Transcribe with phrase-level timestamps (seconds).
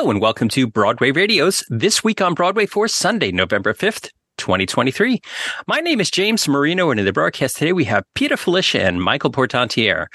[0.00, 5.20] Hello and welcome to Broadway Radio's This Week on Broadway for Sunday, November 5th, 2023.
[5.66, 9.02] My name is James Marino, and in the broadcast today we have Peter Filichia and
[9.02, 10.06] Michael Portantiere.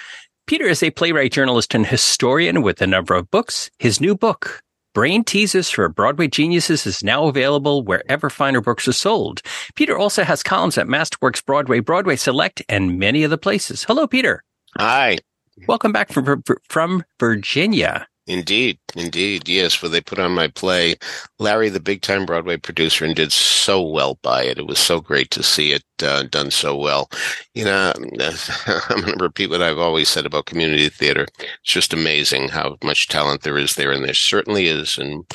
[0.47, 3.69] Peter is a playwright, journalist, and historian with a number of books.
[3.77, 4.59] His new book,
[4.95, 9.43] Brain Teasers for Broadway Geniuses, is now available wherever finer books are sold.
[9.75, 13.83] Peter also has columns at Masterworks Broadway, Broadway Select, and many other places.
[13.83, 14.43] Hello, Peter.
[14.79, 15.19] Hi.
[15.67, 18.07] Welcome back from, from Virginia.
[18.27, 19.81] Indeed, indeed, yes.
[19.81, 20.95] Where they put on my play,
[21.39, 24.57] Larry, the big time Broadway producer, and did so well by it.
[24.57, 27.09] It was so great to see it uh, done so well.
[27.53, 31.27] You know, I'm going to repeat what I've always said about community theater.
[31.39, 35.25] It's just amazing how much talent there is there, and there certainly is in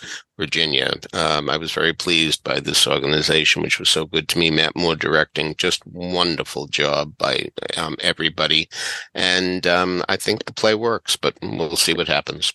[0.41, 0.93] Virginia.
[1.13, 4.51] Um, I was very pleased by this organization, which was so good to me.
[4.51, 8.69] Matt Moore directing, just wonderful job by um, everybody,
[9.15, 11.17] and um, I think the play works.
[11.17, 12.53] But we'll see what happens.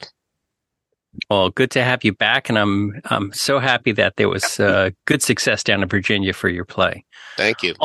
[1.30, 4.90] Well, good to have you back, and I'm I'm so happy that there was uh,
[5.06, 7.06] good success down in Virginia for your play.
[7.38, 7.76] Thank you.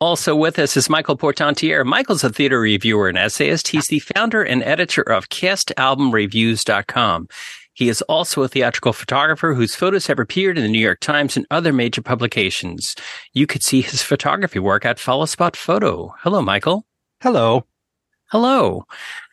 [0.00, 1.84] Also with us is Michael Portantiere.
[1.84, 3.68] Michael's a theater reviewer and essayist.
[3.68, 7.28] He's the founder and editor of CastAlbumReviews.com.
[7.74, 11.36] He is also a theatrical photographer whose photos have appeared in the New York Times
[11.36, 12.96] and other major publications.
[13.32, 16.12] You could see his photography work at Follow Spot Photo.
[16.20, 16.84] Hello, Michael.
[17.22, 17.64] Hello.
[18.32, 18.86] Hello.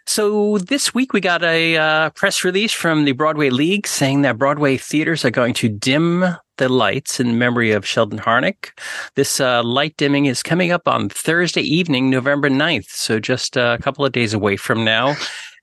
[0.10, 4.40] So this week we got a uh, press release from the Broadway League saying that
[4.40, 6.26] Broadway theaters are going to dim
[6.58, 8.72] the lights in memory of Sheldon Harnick.
[9.14, 12.90] This uh, light dimming is coming up on Thursday evening, November 9th.
[12.90, 15.10] So just a couple of days away from now.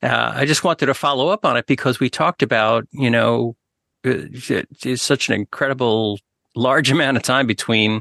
[0.01, 3.57] Uh, I just wanted to follow up on it because we talked about, you know,
[4.05, 6.21] it's uh, such an incredible
[6.55, 8.01] large amount of time between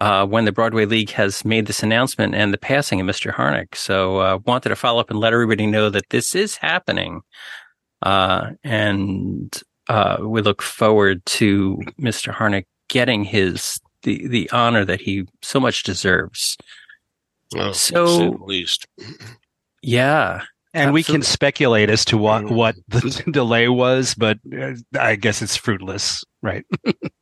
[0.00, 3.32] uh, when the Broadway League has made this announcement and the passing of Mr.
[3.32, 3.74] Harnick.
[3.74, 7.22] So uh, wanted to follow up and let everybody know that this is happening.
[8.02, 12.32] Uh, and uh, we look forward to Mr.
[12.32, 16.56] Harnick getting his the the honor that he so much deserves.
[17.54, 18.86] Oh, so at least,
[19.82, 20.42] yeah.
[20.72, 20.92] And Absolutely.
[20.92, 25.56] we can speculate as to what, what the delay was, but uh, I guess it's
[25.56, 26.64] fruitless, right?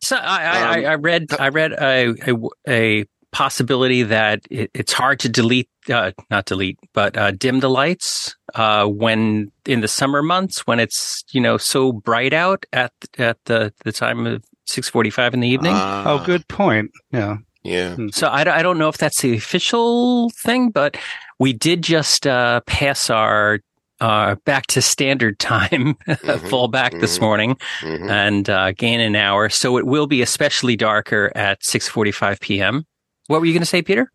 [0.00, 2.36] So I, I, um, I read I read a, a,
[2.68, 7.68] a possibility that it, it's hard to delete uh, not delete but uh, dim the
[7.68, 12.92] lights uh, when in the summer months when it's you know so bright out at
[13.18, 15.74] at the the time of six forty five in the evening.
[15.74, 16.90] oh, good point.
[17.10, 17.38] Yeah.
[17.64, 17.96] Yeah.
[17.96, 18.08] Hmm.
[18.08, 20.96] So I, I don't know if that's the official thing, but
[21.38, 23.60] we did just uh, pass our
[24.00, 28.08] uh, back to standard time, mm-hmm, fall back mm-hmm, this morning mm-hmm.
[28.08, 29.48] and uh, gain an hour.
[29.48, 32.86] So it will be especially darker at 6:45 p.m.
[33.26, 34.10] What were you going to say, Peter?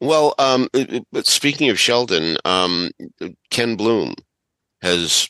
[0.00, 0.68] Well, um,
[1.22, 2.90] speaking of Sheldon, um,
[3.50, 4.14] Ken Bloom
[4.82, 5.28] has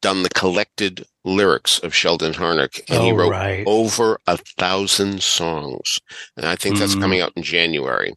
[0.00, 3.64] done the collected lyrics of Sheldon Harnick, and oh, he wrote right.
[3.66, 6.00] over a thousand songs,
[6.36, 7.00] and I think that's mm.
[7.00, 8.14] coming out in January.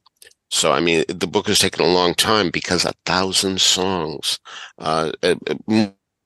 [0.51, 4.39] So, I mean, the book has taken a long time because a thousand songs,
[4.79, 5.35] uh, uh,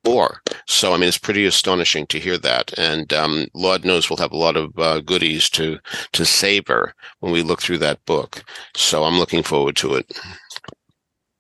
[0.03, 0.41] more.
[0.67, 2.77] So, I mean, it's pretty astonishing to hear that.
[2.77, 5.79] And, um, Lord knows we'll have a lot of, uh, goodies to,
[6.13, 8.43] to savor when we look through that book.
[8.75, 10.19] So I'm looking forward to it.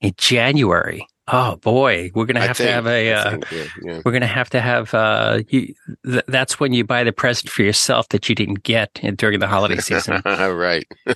[0.01, 1.07] In January.
[1.27, 3.13] Oh boy, we're gonna have think, to have a.
[3.13, 4.01] Uh, think, yeah, yeah.
[4.05, 4.93] We're gonna have to have.
[4.93, 5.73] Uh, you,
[6.05, 9.47] th- that's when you buy the present for yourself that you didn't get during the
[9.47, 10.21] holiday season.
[10.25, 10.85] right.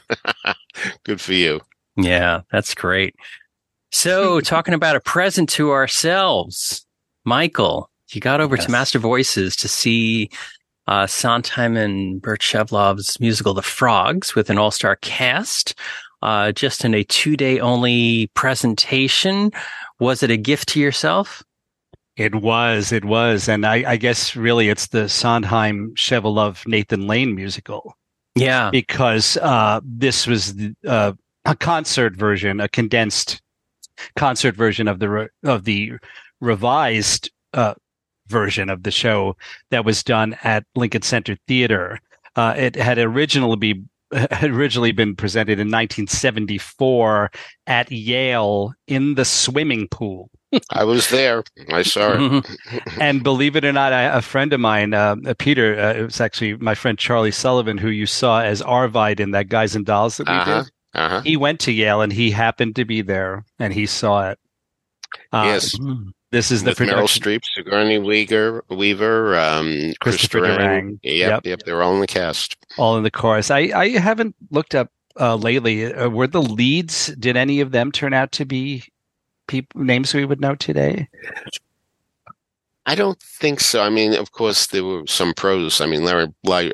[1.04, 1.62] Good for you.
[1.96, 3.16] Yeah, that's great.
[3.92, 6.86] So, talking about a present to ourselves,
[7.26, 8.66] Michael, you got over yes.
[8.66, 10.30] to MasterVoices to see
[10.88, 15.76] uh, Sondheim and Burt Shevelove's musical The Frogs with an all-star cast.
[16.22, 19.52] Uh, just in a two-day only presentation
[20.00, 21.44] was it a gift to yourself?
[22.18, 23.48] It was, it was.
[23.48, 27.96] And I, I guess really it's the Sondheim Shevelove Nathan Lane musical.
[28.40, 28.70] Yeah.
[28.72, 30.56] Because uh, this was
[30.88, 31.14] uh,
[31.46, 33.42] a concert version, a condensed
[34.16, 35.94] concert version of the re- of the
[36.40, 37.74] revised uh,
[38.28, 39.36] version of the show
[39.72, 42.00] that was done at Lincoln Center Theater.
[42.36, 43.84] Uh, it had originally be
[44.14, 47.32] had originally been presented in 1974
[47.68, 50.30] at Yale in the swimming pool.
[50.72, 51.44] I was there.
[51.70, 52.46] I saw it.
[53.00, 56.22] and believe it or not, I, a friend of mine, uh, Peter, uh, it was
[56.22, 60.18] actually my friend Charlie Sullivan, who you saw as Arvide in that Guys and Dolls
[60.18, 60.64] that we uh-huh.
[60.64, 60.72] did.
[60.96, 61.22] Uh-huh.
[61.22, 64.40] He went to Yale and he happened to be there and he saw it.
[65.32, 65.76] Uh, yes.
[66.32, 71.00] This is the With Meryl Streep, Sigourney Weaver, Weaver, um, Christopher Durang.
[71.02, 72.56] Yep, yep, yep, they're all in the cast.
[72.78, 73.50] All in the chorus.
[73.50, 75.92] I, I haven't looked up uh, lately.
[75.92, 77.08] Uh, were the leads?
[77.16, 78.84] Did any of them turn out to be
[79.50, 81.10] people names we would know today?
[82.86, 83.84] I don't think so.
[83.84, 85.82] I mean, of course, there were some pros.
[85.82, 86.28] I mean, Larry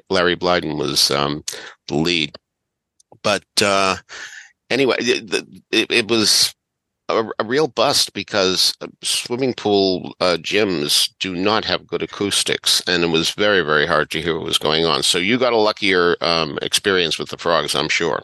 [0.10, 1.44] Larry Blyden was um,
[1.88, 2.38] the lead,
[3.24, 3.98] but uh,
[4.70, 5.34] anyway, it,
[5.72, 6.54] it, it was
[7.10, 12.82] a, a, real bust because uh, swimming pool uh, gyms do not have good acoustics,
[12.88, 15.04] and it was very very hard to hear what was going on.
[15.04, 18.22] So you got a luckier um, experience with the frogs, I'm sure.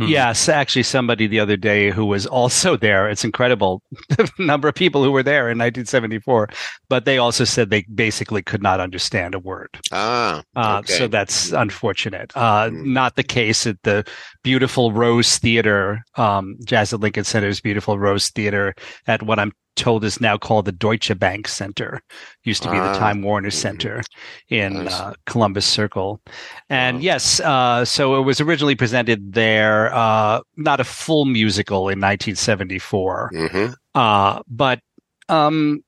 [0.00, 0.10] Mm-hmm.
[0.10, 3.08] Yes, actually, somebody the other day who was also there.
[3.08, 6.48] It's incredible the number of people who were there in 1974,
[6.88, 9.68] but they also said they basically could not understand a word.
[9.92, 10.44] Ah, okay.
[10.56, 12.32] uh, so that's unfortunate.
[12.34, 12.86] Uh, mm.
[12.86, 14.04] Not the case at the
[14.42, 18.74] beautiful Rose Theater, um, Jazz at Lincoln Center's beautiful Rose Theater
[19.06, 22.00] at what I'm told is now called the Deutsche Bank Center.
[22.44, 22.98] Used to be the ah.
[22.98, 24.02] Time Warner Center
[24.48, 24.92] in nice.
[24.92, 26.20] uh, Columbus Circle.
[26.68, 32.00] And yes, uh, so it was originally presented there, uh, not a full musical in
[32.00, 33.72] 1974, mm-hmm.
[33.94, 34.80] Uh, but
[35.28, 35.84] um,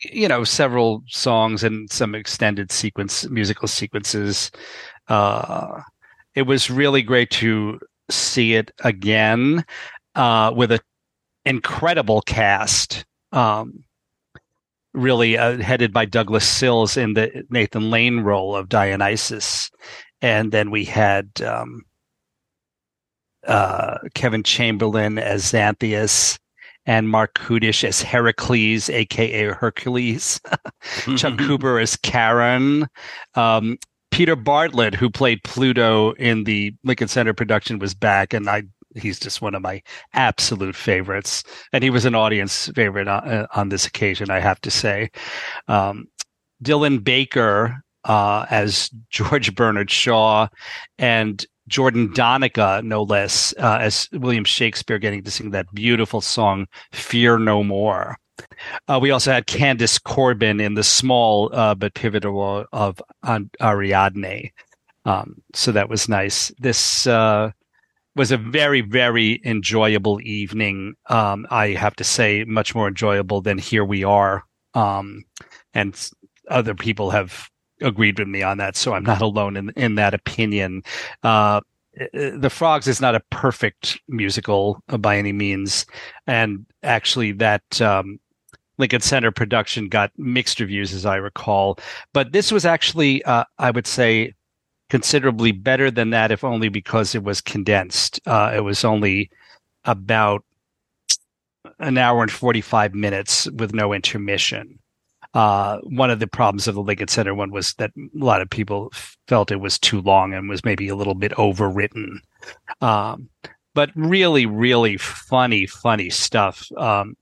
[0.00, 4.50] you know, several songs and some extended sequence musical sequences.
[5.08, 5.80] Uh,
[6.34, 7.78] it was really great to
[8.10, 9.64] see it again
[10.14, 10.80] uh, with a
[11.46, 13.04] incredible cast.
[13.32, 13.84] Um,
[14.92, 19.70] really uh, headed by Douglas Sills in the Nathan Lane role of Dionysus,
[20.22, 21.82] and then we had um,
[23.46, 26.38] uh, Kevin Chamberlin as Xanthias
[26.86, 30.40] and Marc Kudisch as Heracles, aka Hercules,
[31.16, 32.86] Chuck Cooper as Charon,
[33.34, 33.76] Um,
[34.12, 38.62] Peter Bartlett, who played Pluto in the Lincoln Center production, was back, and I
[38.98, 39.82] he's just one of my
[40.12, 44.60] absolute favorites, and he was an audience favorite on, uh, on this occasion, I have
[44.62, 45.10] to say.
[45.68, 46.06] Um,
[46.62, 50.48] Dylan Baker uh, as George Bernard Shaw,
[50.98, 56.66] and Jordan Donica, no less, uh, as William Shakespeare getting to sing that beautiful song,
[56.92, 58.16] Fear No More.
[58.86, 64.50] Uh, we also had Candace Corbin in the small uh, but pivotal of Ariadne.
[65.04, 66.52] Um, so that was nice.
[66.58, 67.50] This uh,
[68.16, 70.94] was a very, very enjoyable evening.
[71.08, 74.42] Um, I have to say, much more enjoyable than Here We Are.
[74.74, 75.24] Um,
[75.74, 76.10] and
[76.50, 80.14] other people have agreed with me on that, so I'm not alone in in that
[80.14, 80.82] opinion.
[81.22, 81.60] Uh,
[82.12, 85.86] the Frogs is not a perfect musical by any means,
[86.26, 88.18] and actually, that um,
[88.78, 91.78] Lincoln Center production got mixed reviews, as I recall.
[92.12, 94.34] But this was actually, uh, I would say,
[94.88, 98.20] considerably better than that, if only because it was condensed.
[98.26, 99.30] Uh, it was only
[99.84, 100.44] about
[101.78, 104.78] an hour and 45 minutes with no intermission.
[105.34, 108.48] Uh, one of the problems of the Lincoln Center one was that a lot of
[108.48, 108.90] people
[109.28, 112.18] felt it was too long and was maybe a little bit overwritten.
[112.80, 113.28] Um,
[113.74, 117.16] but really, really funny, funny stuff, um,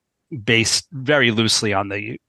[0.45, 2.21] based very loosely on the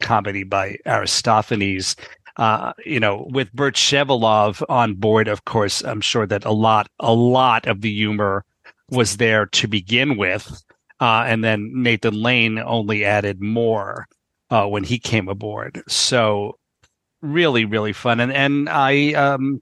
[0.00, 1.96] comedy by Aristophanes
[2.40, 6.88] uh, you know, with Burt Shevelove on board, of course, I'm sure that a lot,
[6.98, 8.46] a lot of the humor
[8.88, 10.64] was there to begin with.
[11.00, 14.06] Uh, and then Nathan Lane only added more
[14.48, 15.82] uh, when he came aboard.
[15.86, 16.56] So
[17.20, 18.20] really, really fun.
[18.20, 19.60] And, and I, um,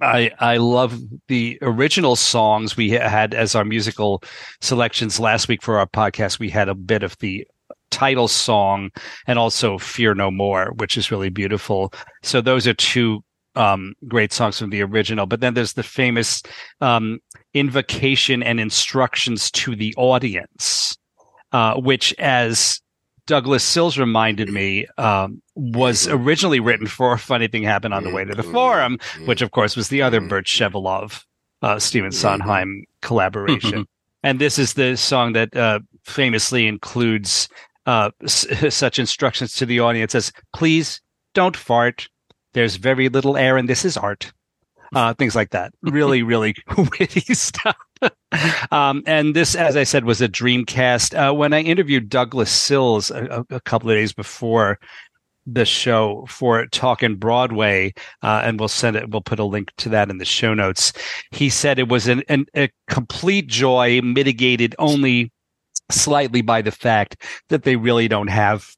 [0.00, 4.22] I I love the original songs we had as our musical
[4.60, 6.38] selections last week for our podcast.
[6.38, 7.46] We had a bit of the
[7.94, 8.90] title song
[9.26, 11.92] and also Fear No More, which is really beautiful.
[12.22, 13.22] So those are two
[13.56, 15.26] um, great songs from the original.
[15.26, 16.42] But then there's the famous
[16.80, 17.20] um,
[17.52, 20.96] invocation and instructions to the audience,
[21.52, 22.80] uh, which, as
[23.26, 28.12] Douglas Sills reminded me, um, was originally written for a funny thing happened on the
[28.12, 31.24] way to the forum, which of course was the other Burt Shevelove,
[31.62, 33.86] uh, Stephen Sondheim collaboration.
[34.22, 37.48] and this is the song that uh, famously includes
[37.86, 41.00] uh, s- such instructions to the audience as please
[41.34, 42.08] don't fart.
[42.52, 44.32] There's very little air and this is art.
[44.94, 45.72] Uh, things like that.
[45.82, 47.76] Really, really witty stuff.
[48.70, 51.14] um, and this, as I said, was a Dreamcast.
[51.14, 54.78] Uh, when I interviewed Douglas Sills a, a, couple of days before
[55.46, 59.10] the show for Talking Broadway, uh, and we'll send it.
[59.10, 60.92] We'll put a link to that in the show notes.
[61.32, 65.30] He said it was an, an, a complete joy, mitigated only
[65.90, 68.74] slightly by the fact that they really don't have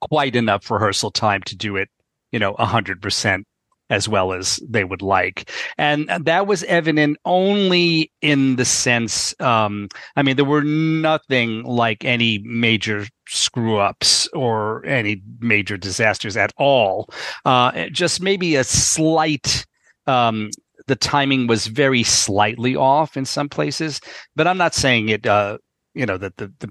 [0.00, 1.88] quite enough rehearsal time to do it,
[2.32, 3.46] you know, a hundred percent
[3.90, 5.50] as well as they would like.
[5.76, 12.04] And that was evident only in the sense, um, I mean, there were nothing like
[12.04, 17.08] any major screw ups or any major disasters at all.
[17.44, 19.66] Uh, just maybe a slight,
[20.06, 20.50] um,
[20.86, 24.00] the timing was very slightly off in some places,
[24.34, 25.58] but I'm not saying it, uh,
[25.94, 26.70] you know that the, the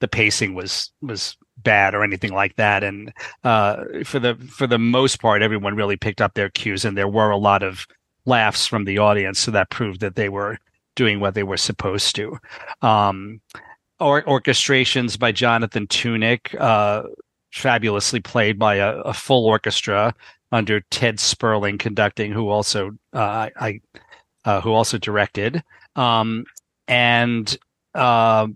[0.00, 2.84] the pacing was was bad or anything like that.
[2.84, 3.12] And
[3.44, 7.08] uh, for the for the most part, everyone really picked up their cues, and there
[7.08, 7.86] were a lot of
[8.26, 10.58] laughs from the audience, so that proved that they were
[10.96, 12.36] doing what they were supposed to.
[12.82, 13.40] Um,
[14.00, 17.02] or orchestrations by Jonathan Tunick, uh,
[17.52, 20.14] fabulously played by a, a, full orchestra
[20.52, 23.80] under Ted Sperling conducting, who also uh, I
[24.44, 25.62] uh, who also directed,
[25.96, 26.44] um,
[26.86, 27.56] and
[27.94, 28.46] uh,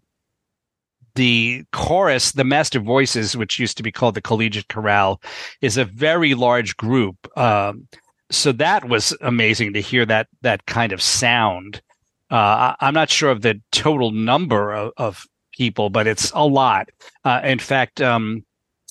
[1.15, 5.21] the chorus, the MasterVoices, which used to be called the Collegiate Chorale,
[5.61, 7.17] is a very large group.
[7.37, 7.89] Um,
[8.31, 11.83] so that was amazing to hear that that kind of sound.
[12.31, 16.47] Uh, I, am not sure of the total number of, of people, but it's a
[16.47, 16.89] lot.
[17.25, 18.43] Uh, in fact, um,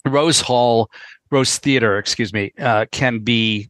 [0.05, 0.91] Rose Hall,
[1.31, 3.69] Rose Theater, excuse me, uh, can be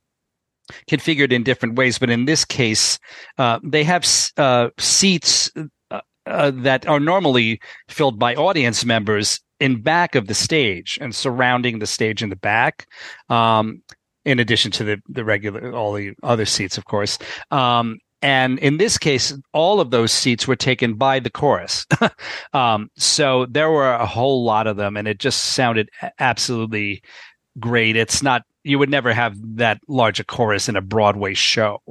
[0.90, 1.98] configured in different ways.
[1.98, 3.00] But in this case,
[3.38, 5.50] uh, they have uh, seats
[6.32, 11.16] uh, uh, that are normally filled by audience members in back of the stage and
[11.16, 12.88] surrounding the stage in the back.
[13.30, 13.84] Um,
[14.24, 17.18] in addition to the, the regular, all the other seats, of course.
[17.50, 21.88] Um, and in this case, all of those seats were taken by the chorus.
[22.54, 27.02] um, so there were a whole lot of them, and it just sounded absolutely
[27.60, 27.96] great.
[27.96, 31.82] It's not you would never have that large a chorus in a Broadway show,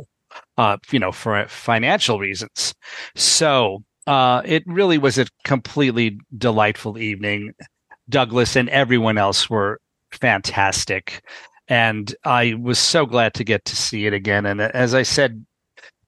[0.57, 2.75] uh, you know, for financial reasons.
[3.17, 7.55] So uh, it really was a completely delightful evening.
[8.09, 11.23] Douglas and everyone else were fantastic.
[11.69, 14.47] And I was so glad to get to see it again.
[14.47, 15.47] And as I said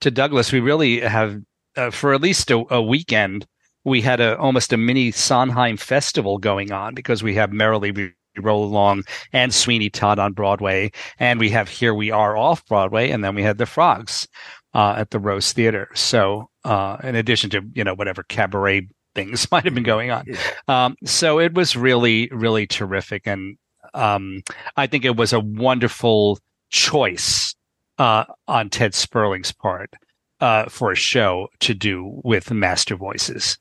[0.00, 1.40] to Douglas, we really have,
[1.76, 3.46] uh, for at least a, a weekend,
[3.84, 8.64] we had a almost a mini Sondheim festival going on because we have Merrily Roll
[8.64, 10.90] Along and Sweeney Todd on Broadway,
[11.20, 14.26] and we have Here We Are off Broadway, and then we had the Frogs
[14.74, 15.88] uh, at the Rose Theater.
[15.94, 20.26] So, uh, in addition to you know whatever cabaret things might have been going on,
[20.68, 23.56] um, so it was really really terrific, and
[23.94, 24.42] um,
[24.76, 26.38] I think it was a wonderful
[26.70, 27.54] choice
[27.98, 29.94] uh, on Ted Sperling's part
[30.40, 33.58] uh, for a show to do with MasterVoices.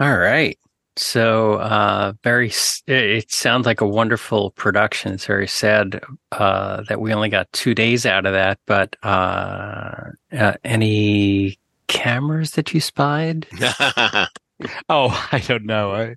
[0.00, 0.58] All right.
[0.96, 2.52] So, uh, very,
[2.86, 5.12] it sounds like a wonderful production.
[5.12, 10.10] It's very sad, uh, that we only got two days out of that, but, uh,
[10.32, 11.58] uh any
[11.88, 13.48] cameras that you spied?
[14.88, 15.92] oh, I don't know.
[15.92, 16.14] I,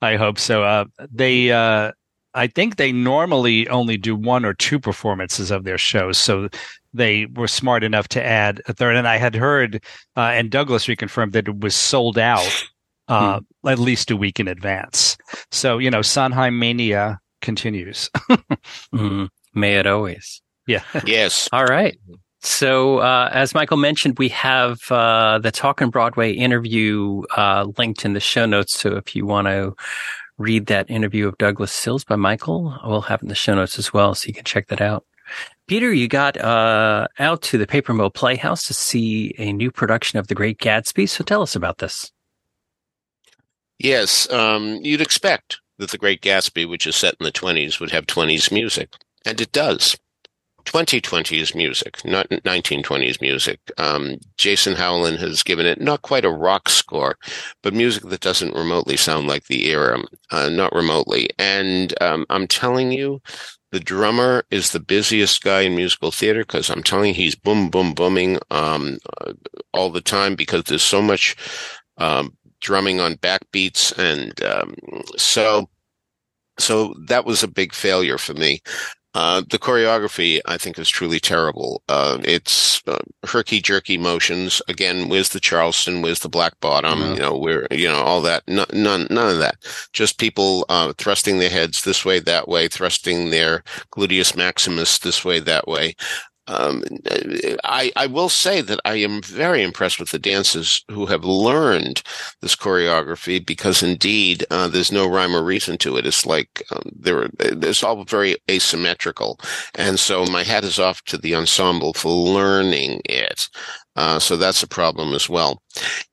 [0.00, 0.62] I hope so.
[0.62, 1.90] Uh, they, uh,
[2.32, 6.18] I think they normally only do one or two performances of their shows.
[6.18, 6.48] So
[6.94, 8.94] they were smart enough to add a third.
[8.94, 9.82] And I had heard,
[10.14, 12.70] and Douglas reconfirmed that it was sold out
[13.10, 13.68] uh, hmm.
[13.68, 15.18] at least a week in advance.
[15.50, 18.10] So, you know, Sondheim mania continues.
[18.94, 20.40] mm, may it always.
[20.66, 20.84] Yeah.
[21.04, 21.48] yes.
[21.52, 21.98] All right.
[22.42, 28.14] So, uh, as Michael mentioned, we have uh, the Talking Broadway interview uh, linked in
[28.14, 28.78] the show notes.
[28.78, 29.74] So, if you want to
[30.38, 33.78] read that interview of Douglas Sills by Michael, we'll have it in the show notes
[33.78, 35.04] as well, so you can check that out.
[35.66, 40.18] Peter, you got uh, out to the Paper Mill Playhouse to see a new production
[40.18, 41.10] of The Great Gatsby.
[41.10, 42.10] So, tell us about this.
[43.80, 47.90] Yes, um, you'd expect that The Great Gatsby, which is set in the 20s, would
[47.92, 48.92] have 20s music.
[49.24, 49.96] And it does.
[50.66, 53.58] 2020s music, not 1920s music.
[53.78, 57.16] Um, Jason Howland has given it not quite a rock score,
[57.62, 59.98] but music that doesn't remotely sound like the era,
[60.30, 61.30] uh, not remotely.
[61.38, 63.22] And um, I'm telling you,
[63.72, 67.70] the drummer is the busiest guy in musical theater because I'm telling you, he's boom,
[67.70, 69.32] boom, booming um, uh,
[69.72, 71.34] all the time because there's so much
[71.96, 74.74] um, drumming on backbeats, and um,
[75.16, 75.68] so
[76.58, 78.60] so that was a big failure for me.
[79.12, 81.82] Uh, the choreography, I think, is truly terrible.
[81.88, 84.62] Uh, it's uh, herky jerky motions.
[84.68, 86.00] Again, where's the Charleston?
[86.00, 87.00] Where's the black bottom?
[87.00, 87.14] Mm-hmm.
[87.14, 88.44] You know, where, you know, all that.
[88.46, 89.56] none, none of that.
[89.92, 95.24] Just people, uh, thrusting their heads this way, that way, thrusting their gluteus maximus this
[95.24, 95.96] way, that way.
[96.50, 96.82] Um,
[97.62, 102.02] I, I will say that I am very impressed with the dancers who have learned
[102.40, 106.06] this choreography because indeed uh, there's no rhyme or reason to it.
[106.06, 109.38] It's like um, they're it's all very asymmetrical,
[109.76, 113.48] and so my hat is off to the ensemble for learning it.
[113.96, 115.62] Uh, so that's a problem as well.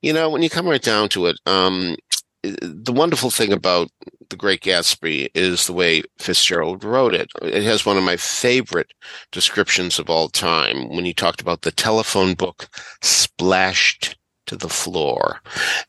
[0.01, 1.95] You know, when you come right down to it, um,
[2.43, 3.89] the wonderful thing about
[4.29, 7.31] the Great Gatsby is the way Fitzgerald wrote it.
[7.41, 8.91] It has one of my favorite
[9.31, 12.67] descriptions of all time when he talked about the telephone book
[13.01, 14.17] splashed
[14.47, 15.41] to the floor.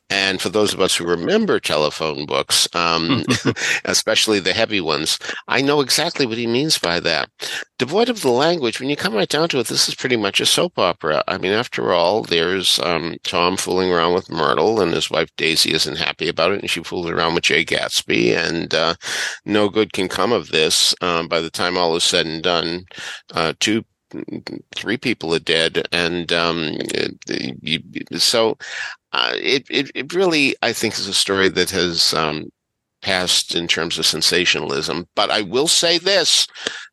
[0.09, 3.25] And for those of us who remember telephone books, um,
[3.85, 7.29] especially the heavy ones, I know exactly what he means by that.
[7.77, 10.41] Devoid of the language, when you come right down to it, this is pretty much
[10.41, 11.23] a soap opera.
[11.27, 15.73] I mean, after all, there's um, Tom fooling around with Myrtle, and his wife Daisy
[15.73, 18.95] isn't happy about it, and she fools around with Jay Gatsby, and uh,
[19.45, 20.93] no good can come of this.
[21.01, 22.85] Um, by the time all is said and done,
[23.33, 23.85] uh, two
[24.75, 26.77] three people are dead, and um,
[27.61, 27.79] you,
[28.17, 28.57] so
[29.13, 32.51] uh, it, it it really I think is a story that has um,
[33.01, 35.07] passed in terms of sensationalism.
[35.15, 36.47] But I will say this: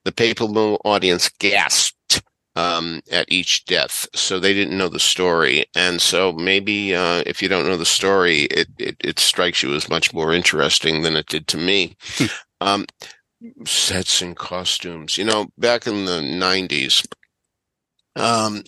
[0.05, 2.23] the Mill audience gasped
[2.55, 7.43] um, at each death, so they didn't know the story, and so maybe uh, if
[7.43, 11.17] you don't know the story, it, it, it strikes you as much more interesting than
[11.17, 11.97] it did to me.
[12.17, 12.27] Hmm.
[12.61, 12.87] um,
[13.67, 15.17] sets and costumes.
[15.19, 17.07] You know, back in the '90s,
[18.17, 18.63] um,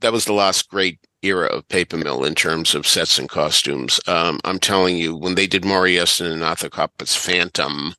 [0.00, 4.00] that was the last great era of paper mill in terms of sets and costumes.
[4.06, 7.94] Um, I'm telling you, when they did Maury Yeston and Arthur Kopit's Phantom,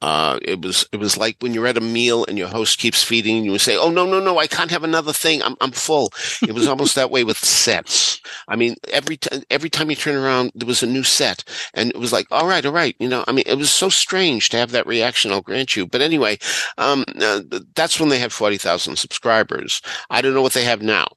[0.00, 3.02] uh, it was it was like when you're at a meal and your host keeps
[3.02, 5.42] feeding you and say, "Oh no no no, I can't have another thing.
[5.42, 6.12] I'm I'm full."
[6.42, 8.20] It was almost that way with sets.
[8.46, 11.44] I mean, every time every time you turn around, there was a new set,
[11.74, 13.88] and it was like, "All right, all right." You know, I mean, it was so
[13.88, 15.32] strange to have that reaction.
[15.32, 16.38] I'll grant you, but anyway,
[16.78, 17.40] um, uh,
[17.74, 19.82] that's when they had forty thousand subscribers.
[20.10, 21.08] I don't know what they have now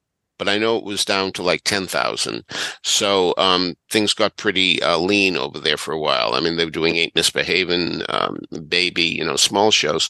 [0.41, 2.43] but I know it was down to like 10,000.
[2.83, 6.33] So um, things got pretty uh, lean over there for a while.
[6.33, 10.09] I mean, they were doing Ain't Misbehaving, um, Baby, you know, small shows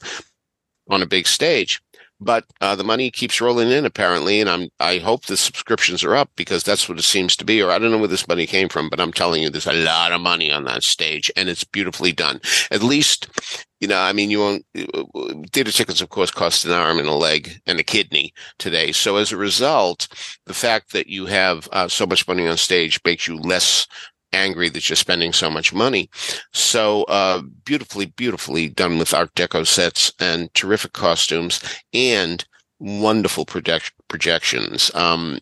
[0.90, 1.82] on a big stage.
[2.24, 6.16] But uh, the money keeps rolling in apparently, and I'm I hope the subscriptions are
[6.16, 7.62] up because that's what it seems to be.
[7.62, 9.74] Or I don't know where this money came from, but I'm telling you, there's a
[9.74, 12.40] lot of money on that stage, and it's beautifully done.
[12.70, 13.28] At least,
[13.80, 14.66] you know, I mean, you won't.
[15.52, 18.92] Theater tickets, of course, cost an arm and a leg and a kidney today.
[18.92, 20.08] So as a result,
[20.46, 23.88] the fact that you have uh, so much money on stage makes you less
[24.34, 26.10] angry that you're spending so much money.
[26.54, 31.62] So uh, beautifully, beautifully done with Art Deco sets and terrific costumes
[31.94, 32.46] and
[32.82, 34.94] wonderful project- projections.
[34.96, 35.40] Um,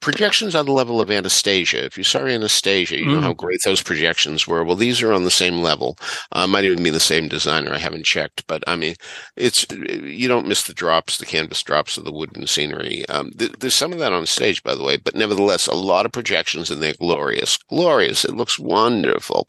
[0.00, 1.84] projections on the level of Anastasia.
[1.84, 3.14] If you saw Anastasia, you mm.
[3.14, 4.64] know how great those projections were.
[4.64, 5.98] Well, these are on the same level.
[6.32, 7.72] Uh, might even be the same designer.
[7.72, 8.94] I haven't checked, but I mean,
[9.36, 13.06] it's you don't miss the drops, the canvas drops of the wooden scenery.
[13.08, 16.06] Um, th- there's some of that on stage, by the way, but nevertheless, a lot
[16.06, 18.24] of projections, and they're glorious, glorious.
[18.24, 19.48] It looks wonderful.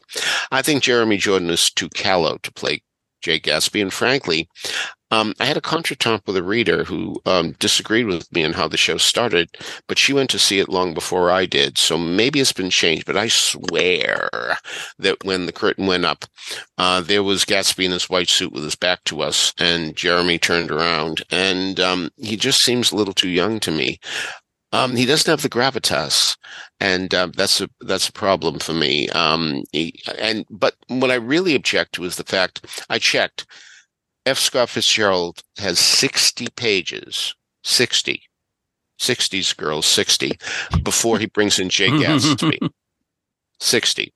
[0.52, 2.82] I think Jeremy Jordan is too callow to play
[3.22, 4.48] Jay Gatsby, and frankly,
[5.10, 8.68] um, I had a contretemps with a reader who um, disagreed with me on how
[8.68, 9.50] the show started,
[9.88, 11.78] but she went to see it long before I did.
[11.78, 14.28] So maybe it's been changed, but I swear
[14.98, 16.24] that when the curtain went up,
[16.78, 20.38] uh, there was Gatsby in his white suit with his back to us, and Jeremy
[20.38, 23.98] turned around, and um, he just seems a little too young to me.
[24.72, 26.36] Um, he doesn't have the gravitas,
[26.78, 29.08] and uh, that's a that's a problem for me.
[29.08, 33.46] Um, he, and but what I really object to is the fact I checked
[34.26, 34.38] F.
[34.38, 38.22] Scott Fitzgerald has 60 pages, 60,
[39.00, 40.32] 60s girls, 60,
[40.82, 42.58] before he brings in Jay Gatsby.
[43.60, 44.12] 60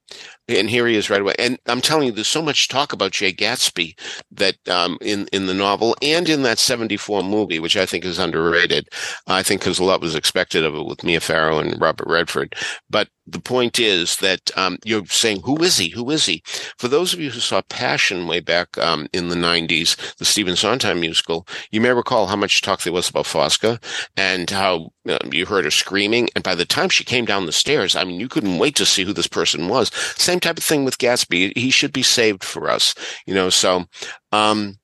[0.48, 1.34] and here he is right away.
[1.38, 3.98] And I'm telling you, there's so much talk about Jay Gatsby
[4.32, 8.18] that um, in in the novel and in that '74 movie, which I think is
[8.18, 8.88] underrated.
[9.26, 12.54] I think because a lot was expected of it with Mia Farrow and Robert Redford.
[12.90, 15.88] But the point is that um, you're saying, who is he?
[15.88, 16.42] Who is he?
[16.76, 20.56] For those of you who saw Passion way back um, in the 90s, the Stephen
[20.56, 23.82] Sondheim musical, you may recall how much talk there was about Fosca
[24.16, 26.28] and how uh, you heard her screaming.
[26.34, 28.86] And by the time she came down the stairs, I mean, you couldn't wait to
[28.86, 29.90] see who this person was.
[30.16, 31.56] Same type of thing with Gatsby.
[31.56, 32.94] He should be saved for us,
[33.26, 33.50] you know.
[33.50, 33.84] So,
[34.32, 34.78] um,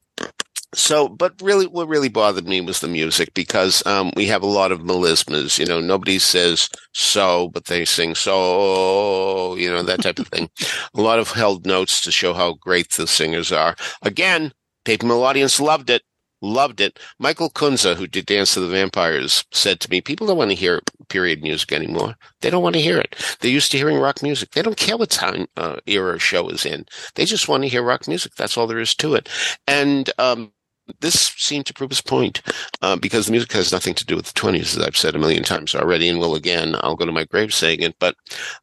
[0.73, 4.47] so, but really, what really bothered me was the music because um, we have a
[4.47, 5.59] lot of melismas.
[5.59, 9.57] You know, nobody says so, but they sing so.
[9.57, 10.49] You know that type of thing.
[10.95, 13.75] a lot of held notes to show how great the singers are.
[14.03, 14.53] Again,
[14.85, 16.03] Paper Mill audience loved it.
[16.43, 16.99] Loved it.
[17.19, 20.57] Michael Kunze, who did Dance of the Vampires, said to me, people don't want to
[20.57, 20.81] hear
[21.11, 22.15] period music anymore.
[22.41, 23.17] They don't want to hear it.
[23.41, 24.53] They're used to hearing rock music.
[24.53, 26.87] They don't care what time uh, era show is in.
[27.15, 28.33] They just want to hear rock music.
[28.37, 29.29] That's all there is to it.
[29.67, 30.53] And, um,
[31.01, 32.43] this seemed to prove his point
[32.83, 35.19] uh, because the music has nothing to do with the 20s, as I've said a
[35.19, 36.75] million times already, and will again.
[36.81, 37.95] I'll go to my grave saying it.
[38.01, 38.17] But,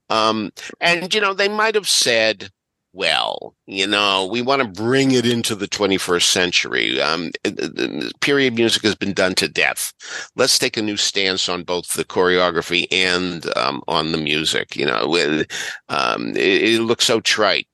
[0.10, 2.50] um, and, you know, they might have said,
[2.98, 3.56] well.
[3.68, 7.00] You know, we want to bring it into the 21st century.
[7.00, 7.32] Um,
[8.22, 9.94] period music has been done to death.
[10.36, 14.76] Let's take a new stance on both the choreography and um, on the music.
[14.76, 15.52] You know, it,
[15.90, 17.68] um, it, it looks so trite.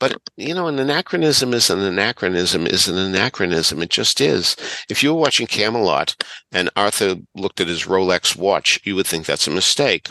[0.00, 3.82] But, you know, an anachronism is an anachronism is an anachronism.
[3.82, 4.54] It just is.
[4.88, 6.14] If you were watching Camelot
[6.52, 10.08] and Arthur looked at his Rolex watch, you would think that's a mistake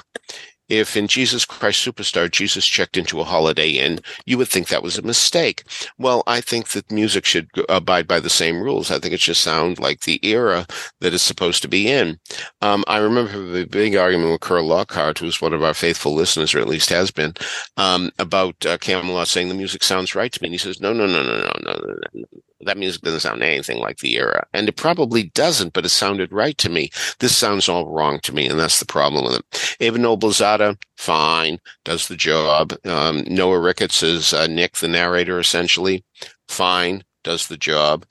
[0.70, 4.84] if in Jesus Christ Superstar Jesus checked into a Holiday Inn, you would think that
[4.84, 5.64] was a mistake.
[5.98, 8.92] Well, I think that music should abide by the same rules.
[8.92, 10.66] I think it should sound like the era
[11.00, 12.20] that it's supposed to be in.
[12.62, 16.54] Um, I remember the big argument with Curl Lockhart, who's one of our faithful listeners,
[16.54, 17.34] or at least has been,
[17.78, 20.48] um, about uh, Camelot saying the music sounds right to me.
[20.48, 22.26] And he says, no, no, no, no, no, no, no, no.
[22.62, 24.46] That music doesn't sound anything like the era.
[24.54, 26.90] And it probably doesn't, but it sounded right to me.
[27.20, 29.78] This sounds all wrong to me, and that's the problem with it.
[29.80, 32.74] Eva Noblezada, fine, does the job.
[32.86, 36.04] Um, Noah Ricketts is uh, Nick, the narrator, essentially.
[36.48, 38.06] Fine, does the job.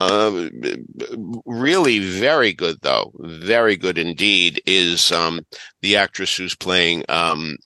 [0.00, 0.48] Uh,
[1.46, 5.46] really very good though very good indeed is um,
[5.80, 7.56] the actress who's playing um,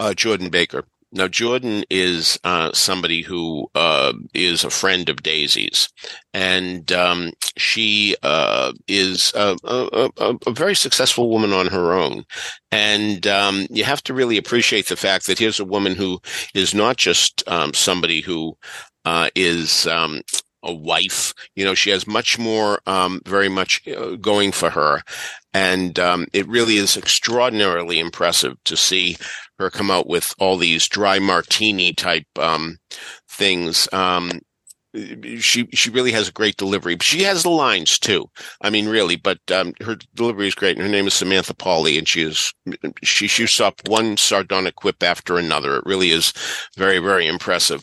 [0.00, 0.82] uh, jordan baker
[1.14, 5.88] now, Jordan is uh, somebody who uh, is a friend of Daisy's,
[6.32, 12.24] and um, she uh, is a, a, a, very successful woman on her own.
[12.70, 16.18] And um, you have to really appreciate the fact that here's a woman who
[16.54, 18.56] is not just um, somebody who
[19.04, 20.22] uh, is um,
[20.62, 21.34] a wife.
[21.56, 25.02] You know, she has much more, um, very much uh, going for her.
[25.54, 29.16] And um, it really is extraordinarily impressive to see
[29.58, 32.78] her come out with all these dry martini type um,
[33.28, 33.88] things.
[33.92, 34.40] Um,
[35.38, 36.96] she she really has a great delivery.
[37.00, 38.28] She has the lines too.
[38.60, 40.76] I mean, really, but um, her delivery is great.
[40.76, 42.52] And her name is Samantha Pauly, and she is
[43.02, 45.76] she shoots up one sardonic quip after another.
[45.76, 46.32] It really is
[46.76, 47.82] very very impressive.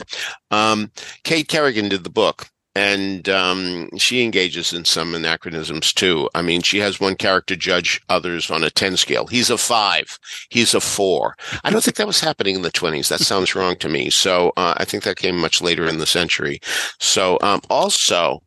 [0.51, 0.91] Um,
[1.23, 2.47] Kate Kerrigan did the book,
[2.79, 6.29] and um, she engages in some anachronisms too.
[6.33, 9.27] I mean, she has one character judge others on a 10 scale.
[9.27, 10.17] He's a five.
[10.49, 11.35] He's a four.
[11.65, 13.09] I don't think that was happening in the 20s.
[13.09, 14.09] That sounds wrong to me.
[14.09, 16.61] So uh, I think that came much later in the century.
[17.01, 18.39] So um, also,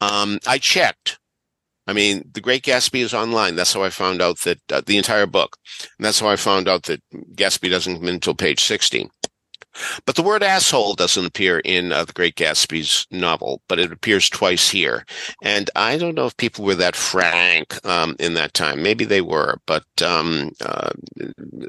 [0.00, 1.18] um, I checked.
[1.88, 3.56] I mean, The Great Gatsby is online.
[3.56, 5.56] That's how I found out that uh, the entire book.
[5.98, 7.02] And that's how I found out that
[7.34, 9.10] Gatsby doesn't come in until page 16.
[10.06, 14.28] But the word asshole doesn't appear in uh, The Great Gatsby's novel, but it appears
[14.28, 15.04] twice here.
[15.42, 18.82] And I don't know if people were that frank um, in that time.
[18.82, 20.90] Maybe they were, but um, uh,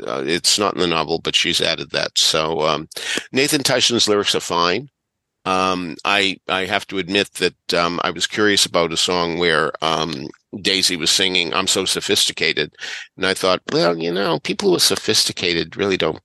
[0.06, 2.18] uh, it's not in the novel, but she's added that.
[2.18, 2.88] So um,
[3.32, 4.90] Nathan Tysen's lyrics are fine.
[5.46, 9.74] Um, I I have to admit that um, I was curious about a song where
[9.82, 10.28] um,
[10.62, 12.74] Daisy was singing "I'm so sophisticated,"
[13.18, 16.22] and I thought, well, you know, people who are sophisticated really don't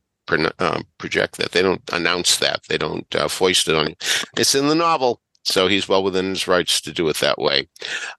[0.58, 1.52] uh, project that.
[1.52, 2.60] They don't announce that.
[2.68, 3.94] They don't uh, foist it on you.
[4.36, 7.68] It's in the novel, so he's well within his rights to do it that way.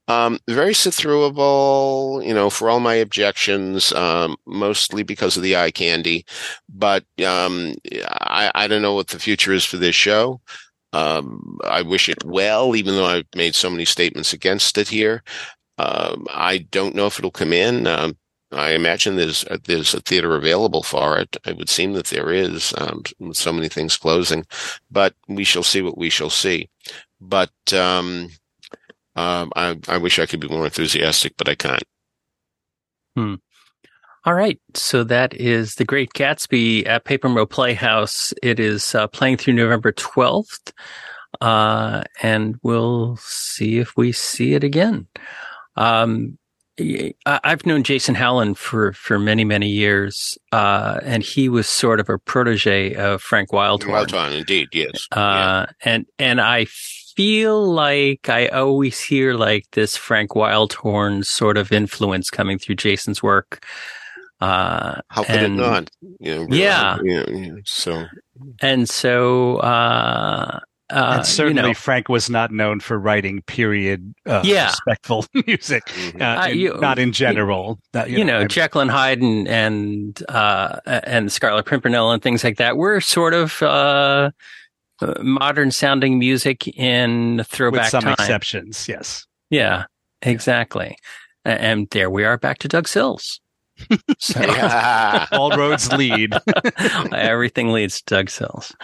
[0.07, 5.71] Um, very throughable, you know, for all my objections, um, mostly because of the eye
[5.71, 6.25] candy.
[6.67, 7.75] But um,
[8.09, 10.41] I, I don't know what the future is for this show.
[10.91, 15.23] Um, I wish it well, even though I've made so many statements against it here.
[15.77, 17.87] Um, I don't know if it'll come in.
[17.87, 18.17] Um,
[18.51, 21.37] I imagine there's a, there's a theater available for it.
[21.45, 24.45] It would seem that there is, um, with so many things closing,
[24.89, 26.69] but we shall see what we shall see.
[27.21, 28.29] But um,
[29.15, 31.83] um, I, I wish I could be more enthusiastic, but I can't.
[33.15, 33.35] Hmm.
[34.25, 34.59] All right.
[34.73, 38.33] So that is The Great Gatsby at Paper Mill Playhouse.
[38.43, 40.71] It is uh, playing through November 12th.
[41.41, 45.07] Uh, and we'll see if we see it again.
[45.75, 46.37] Um,
[47.25, 52.09] I've known Jason Howland for, for many, many years, uh, and he was sort of
[52.09, 54.07] a protege of Frank Wildhorn.
[54.07, 55.07] Wildhorn, indeed, yes.
[55.11, 55.65] Uh, yeah.
[55.83, 62.29] and, and I feel like I always hear like this Frank Wildhorn sort of influence
[62.29, 63.65] coming through Jason's work.
[64.41, 65.89] Uh, How could and, it not?
[66.19, 66.97] You know, yeah.
[67.03, 68.05] You know, so,
[68.61, 74.13] and so, uh, uh, and certainly, you know, Frank was not known for writing period
[74.25, 74.67] uh, yeah.
[74.67, 76.21] respectful music, mm-hmm.
[76.21, 77.79] uh, in, you, not in general.
[77.93, 82.43] you, you, know, know Jekyll and Hyde and and uh, and Scarlet Pimpernel and things
[82.43, 84.31] like that were sort of uh,
[85.01, 88.13] uh, modern sounding music in throwback with some time.
[88.13, 88.87] exceptions.
[88.87, 89.85] Yes, yeah,
[90.21, 90.97] exactly.
[91.45, 93.39] And there we are back to Doug Sills.
[94.19, 94.41] So
[95.31, 96.33] all roads lead.
[97.13, 98.75] Everything leads to Doug Sills.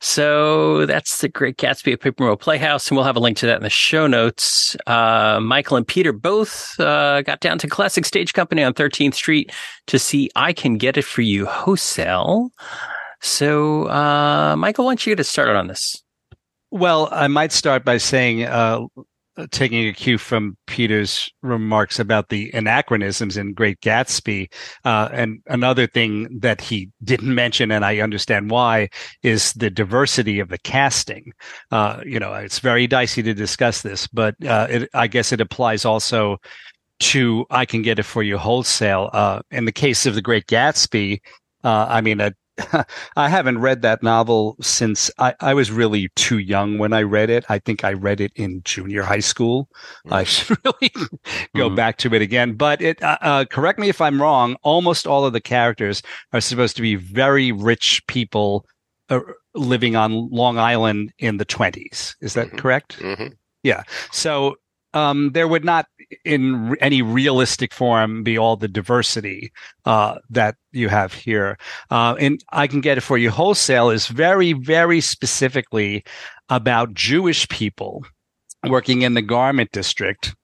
[0.00, 3.46] So that's the Great Gatsby at Paper Mill Playhouse, and we'll have a link to
[3.46, 4.76] that in the show notes.
[4.86, 9.52] Uh, Michael and Peter both uh, got down to Classic Stage Company on 13th Street
[9.86, 12.50] to see I Can Get It For You wholesale.
[13.20, 16.02] So, uh, Michael, why don't you get us started on this?
[16.70, 18.80] Well, I might start by saying uh,
[19.50, 24.52] taking a cue from Peter's remarks about the anachronisms in Great Gatsby.
[24.84, 28.88] Uh, and another thing that he didn't mention, and I understand why,
[29.22, 31.32] is the diversity of the casting.
[31.70, 35.40] Uh, you know, it's very dicey to discuss this, but uh, it, I guess it
[35.40, 36.38] applies also
[37.00, 39.10] to I Can Get It For You Wholesale.
[39.12, 41.20] Uh, in the case of The Great Gatsby,
[41.64, 42.20] uh, I mean,
[43.16, 47.28] I haven't read that novel since I, I, was really too young when I read
[47.28, 47.44] it.
[47.48, 49.68] I think I read it in junior high school.
[50.06, 50.14] Mm-hmm.
[50.14, 50.92] I should really
[51.56, 51.74] go mm-hmm.
[51.74, 52.54] back to it again.
[52.54, 54.56] But it, uh, uh, correct me if I'm wrong.
[54.62, 58.66] Almost all of the characters are supposed to be very rich people
[59.08, 59.20] uh,
[59.54, 62.14] living on Long Island in the 20s.
[62.20, 62.58] Is that mm-hmm.
[62.58, 62.98] correct?
[63.00, 63.34] Mm-hmm.
[63.64, 63.82] Yeah.
[64.12, 64.56] So
[64.94, 65.86] um, there would not,
[66.24, 69.52] in any realistic form, be all the diversity
[69.84, 71.58] uh, that you have here.
[71.90, 73.30] Uh, and I can get it for you.
[73.30, 76.04] Wholesale is very, very specifically
[76.48, 78.04] about Jewish people
[78.66, 80.34] working in the garment district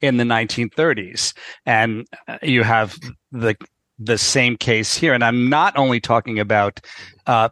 [0.00, 2.96] in the 1930s, and uh, you have
[3.32, 3.54] the
[4.00, 5.12] the same case here.
[5.12, 6.80] And I'm not only talking about
[7.26, 7.48] uh,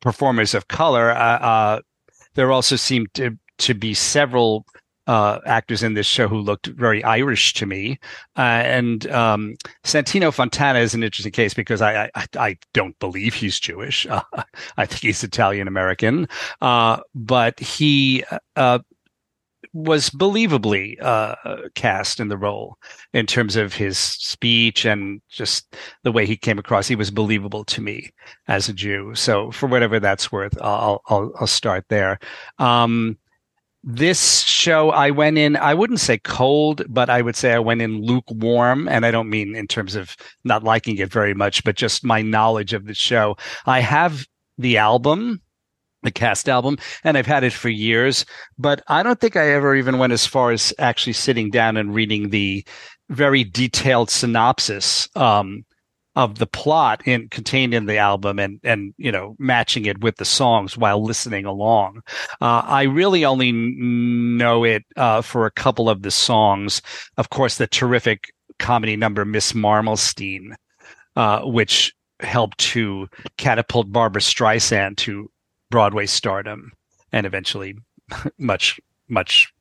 [0.00, 1.10] performers of color.
[1.10, 1.80] Uh, uh,
[2.34, 4.64] there also seem to to be several
[5.08, 7.98] uh, actors in this show who looked very Irish to me.
[8.36, 13.34] Uh, and um, Santino Fontana is an interesting case because I I, I don't believe
[13.34, 14.06] he's Jewish.
[14.06, 14.22] Uh,
[14.76, 16.28] I think he's Italian American,
[16.60, 18.22] uh, but he
[18.54, 18.80] uh,
[19.72, 21.34] was believably uh,
[21.74, 22.76] cast in the role
[23.14, 26.86] in terms of his speech and just the way he came across.
[26.86, 28.10] He was believable to me
[28.46, 29.14] as a Jew.
[29.14, 32.18] So for whatever that's worth, I'll I'll, I'll start there.
[32.58, 33.16] Um,
[33.90, 37.80] this show I went in, I wouldn't say cold, but I would say I went
[37.80, 38.86] in lukewarm.
[38.86, 42.20] And I don't mean in terms of not liking it very much, but just my
[42.20, 43.38] knowledge of the show.
[43.64, 44.26] I have
[44.58, 45.40] the album,
[46.02, 48.26] the cast album, and I've had it for years,
[48.58, 51.94] but I don't think I ever even went as far as actually sitting down and
[51.94, 52.66] reading the
[53.08, 55.08] very detailed synopsis.
[55.16, 55.64] Um,
[56.18, 60.16] of the plot in contained in the album and and you know matching it with
[60.16, 62.02] the songs while listening along.
[62.40, 66.82] Uh, I really only know it uh, for a couple of the songs.
[67.16, 70.54] Of course, the terrific comedy number Miss Marmelstein,
[71.14, 75.30] uh, which helped to catapult Barbra Streisand to
[75.70, 76.72] Broadway stardom
[77.12, 77.76] and eventually
[78.38, 79.52] much much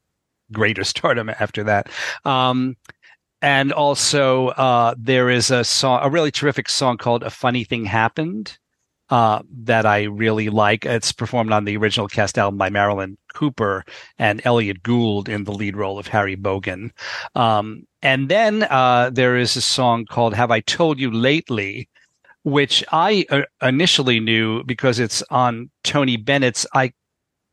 [0.51, 1.87] greater stardom after that.
[2.25, 2.77] Um,
[3.41, 7.85] and also uh, there is a song, a really terrific song called "A Funny Thing
[7.85, 8.57] Happened."
[9.09, 10.85] Uh, that I really like.
[10.85, 13.85] It's performed on the original cast album by Marilyn Cooper
[14.19, 16.91] and Elliott Gould in the lead role of Harry Bogen.
[17.33, 21.87] Um, and then uh, there is a song called "Have I Told You Lately,"
[22.43, 26.91] which I uh, initially knew because it's on Tony Bennett's "I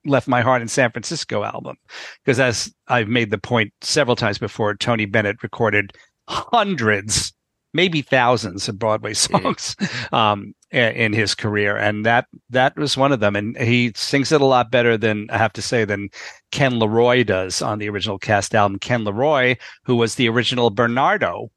[0.04, 1.76] left my heart in San Francisco album.
[2.24, 5.92] Because as I've made the point several times before, Tony Bennett recorded
[6.28, 7.32] hundreds,
[7.72, 9.42] maybe thousands of Broadway mm.
[9.42, 9.76] songs
[10.12, 13.36] um, in his career, and that that was one of them.
[13.36, 16.08] And he sings it a lot better than I have to say than
[16.50, 18.78] Ken Leroy does on the original cast album.
[18.78, 21.50] Ken Leroy, who was the original Bernardo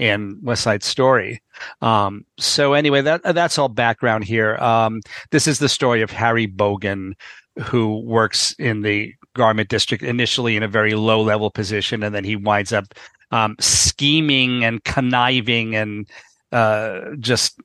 [0.00, 1.42] in West Side Story.
[1.82, 4.56] Um, so anyway, that that's all background here.
[4.56, 7.12] Um, this is the story of Harry Bogen,
[7.62, 12.24] who works in the garment district initially in a very low level position, and then
[12.24, 12.94] he winds up
[13.30, 16.08] um, scheming and conniving and
[16.52, 17.60] uh, just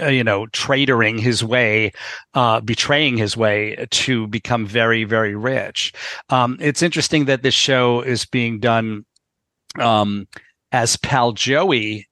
[0.00, 1.92] uh, you know traitoring his way
[2.34, 5.92] uh, betraying his way to become very very rich.
[6.30, 9.04] Um, it's interesting that this show is being done
[9.78, 10.28] um,
[10.70, 12.06] as pal joey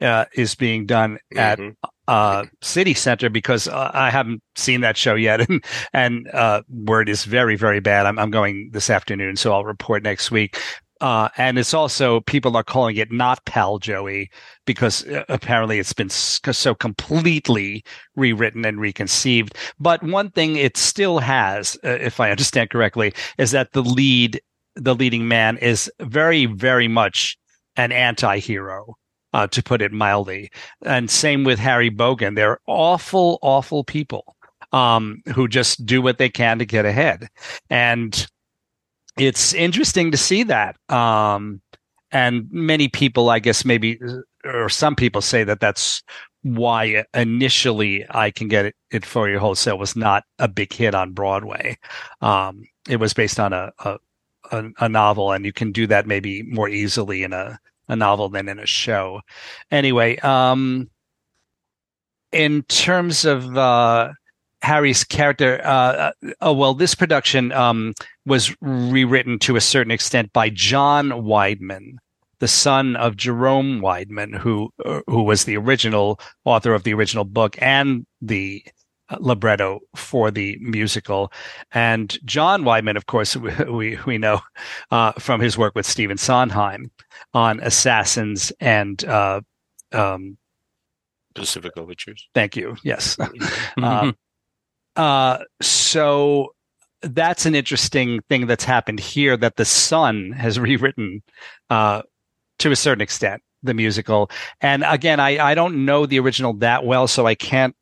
[0.00, 1.70] uh, is being done at mm-hmm
[2.08, 7.08] uh, City Center because uh, I haven't seen that show yet, and and uh, word
[7.08, 8.06] is very very bad.
[8.06, 10.58] I'm I'm going this afternoon, so I'll report next week.
[11.00, 14.30] Uh, and it's also people are calling it not Pal Joey
[14.66, 17.84] because uh, apparently it's been so completely
[18.16, 19.56] rewritten and reconceived.
[19.78, 24.40] But one thing it still has, uh, if I understand correctly, is that the lead,
[24.74, 27.38] the leading man, is very very much
[27.76, 28.96] an anti-hero
[29.32, 30.50] uh, to put it mildly.
[30.84, 32.34] And same with Harry Bogen.
[32.34, 34.36] They're awful, awful people
[34.72, 37.28] um, who just do what they can to get ahead.
[37.70, 38.26] And
[39.18, 40.76] it's interesting to see that.
[40.90, 41.60] Um,
[42.10, 44.00] and many people, I guess, maybe,
[44.44, 46.02] or some people say that that's
[46.42, 51.12] why initially I Can Get It, For You Wholesale was not a big hit on
[51.12, 51.76] Broadway.
[52.20, 53.98] Um, it was based on a, a,
[54.78, 58.48] a, novel, and you can do that maybe more easily in a a novel than
[58.48, 59.20] in a show.
[59.70, 60.90] Anyway, um,
[62.32, 64.12] in terms of uh,
[64.62, 67.94] Harry's character, uh, uh, oh well, this production um,
[68.26, 71.96] was rewritten to a certain extent by John Weidman,
[72.38, 77.24] the son of Jerome Weidman, who uh, who was the original author of the original
[77.24, 78.62] book and the
[79.20, 81.32] libretto for the musical.
[81.72, 83.36] And John Weidman, of course,
[83.68, 84.40] we we know
[84.90, 86.90] uh, from his work with Stephen Sondheim
[87.34, 89.40] on Assassins and uh,
[89.92, 90.38] um,
[91.34, 92.28] Pacific Overtures.
[92.34, 92.76] Thank you.
[92.82, 93.16] Yes.
[93.82, 94.12] uh,
[94.96, 96.54] uh, so
[97.02, 101.22] that's an interesting thing that's happened here that the son has rewritten
[101.70, 102.02] uh,
[102.58, 104.30] to a certain extent the musical.
[104.60, 107.74] And again, I, I don't know the original that well, so I can't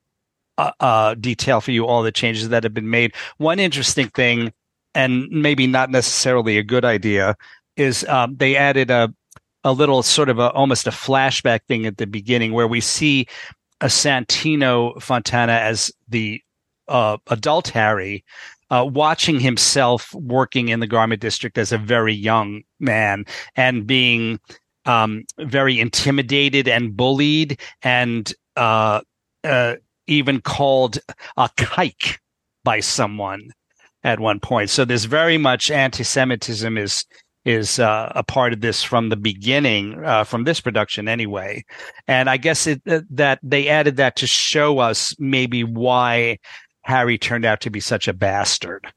[0.58, 3.14] uh, uh, detail for you all the changes that have been made.
[3.36, 4.52] One interesting thing,
[4.94, 7.36] and maybe not necessarily a good idea,
[7.76, 9.12] is um, they added a
[9.66, 13.26] a little sort of a almost a flashback thing at the beginning where we see
[13.80, 16.40] a Santino Fontana as the
[16.86, 18.24] uh, adult Harry
[18.70, 23.24] uh, watching himself working in the garment district as a very young man
[23.56, 24.38] and being
[24.84, 29.00] um, very intimidated and bullied and uh,
[29.42, 29.74] uh,
[30.06, 30.98] even called
[31.36, 32.18] a kike
[32.62, 33.50] by someone
[34.04, 34.70] at one point.
[34.70, 37.04] So there's very much anti-Semitism is
[37.46, 41.64] is uh, a part of this from the beginning, uh, from this production anyway.
[42.08, 46.38] And I guess it, uh, that they added that to show us maybe why
[46.82, 48.92] Harry turned out to be such a bastard.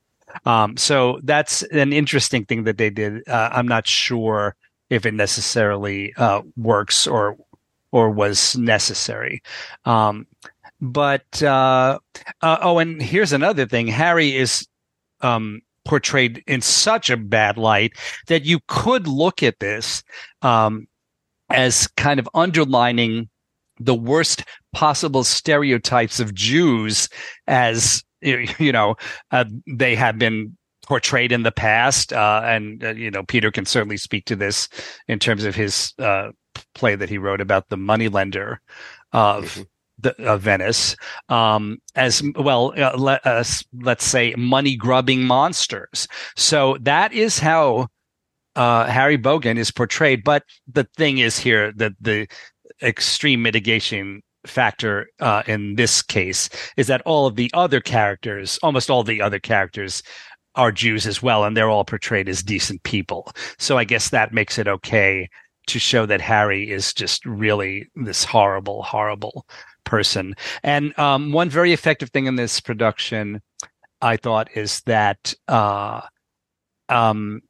[0.46, 3.28] Um, so that's an interesting thing that they did.
[3.28, 4.56] Uh, I'm not sure
[4.90, 7.38] if it necessarily uh, works or
[7.92, 9.42] or was necessary.
[9.86, 10.28] Um,
[10.82, 12.00] but uh,
[12.42, 14.68] oh, and here's another thing: Harry is
[15.22, 17.93] um, portrayed in such a bad light
[18.28, 20.04] that you could look at this
[20.43, 20.88] um,
[21.49, 23.28] as kind of underlining
[23.80, 27.10] the worst possible stereotypes of Jews
[27.47, 28.97] as you know
[29.32, 33.65] uh, they have been portrayed in the past uh, and uh, you know Peter can
[33.65, 34.69] certainly speak to this
[35.08, 36.30] in terms of his uh,
[36.75, 38.62] play that he wrote about the moneylender
[39.12, 39.63] of mm-hmm
[40.02, 40.96] the, uh, Venice
[41.30, 42.74] um, as well.
[42.78, 43.44] Uh, let, uh,
[43.82, 46.08] let's say money grubbing monsters.
[46.36, 47.88] So that is how
[48.56, 50.24] uh, Harry Bogen is portrayed.
[50.24, 52.28] But the thing is here that the
[52.82, 58.90] extreme mitigation factor uh, in this case is that all of the other characters, almost
[58.90, 60.02] all the other characters,
[60.56, 63.32] are Jews as well, and they're all portrayed as decent people.
[63.60, 65.30] So I guess that makes it okay
[65.68, 69.46] to show that Harry is just really this horrible, horrible
[69.89, 70.36] person.
[70.62, 73.41] And um, one very effective thing in this production,
[74.02, 76.02] I thought, is that uh,
[76.89, 77.41] um,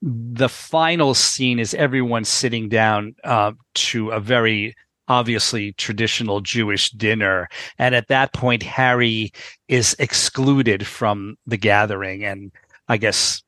[0.00, 4.74] the final scene is everyone sitting down uh, to a very
[5.06, 7.48] obviously traditional Jewish dinner.
[7.78, 9.32] And at that point, Harry
[9.68, 12.52] is excluded from the gathering and
[12.88, 13.42] I guess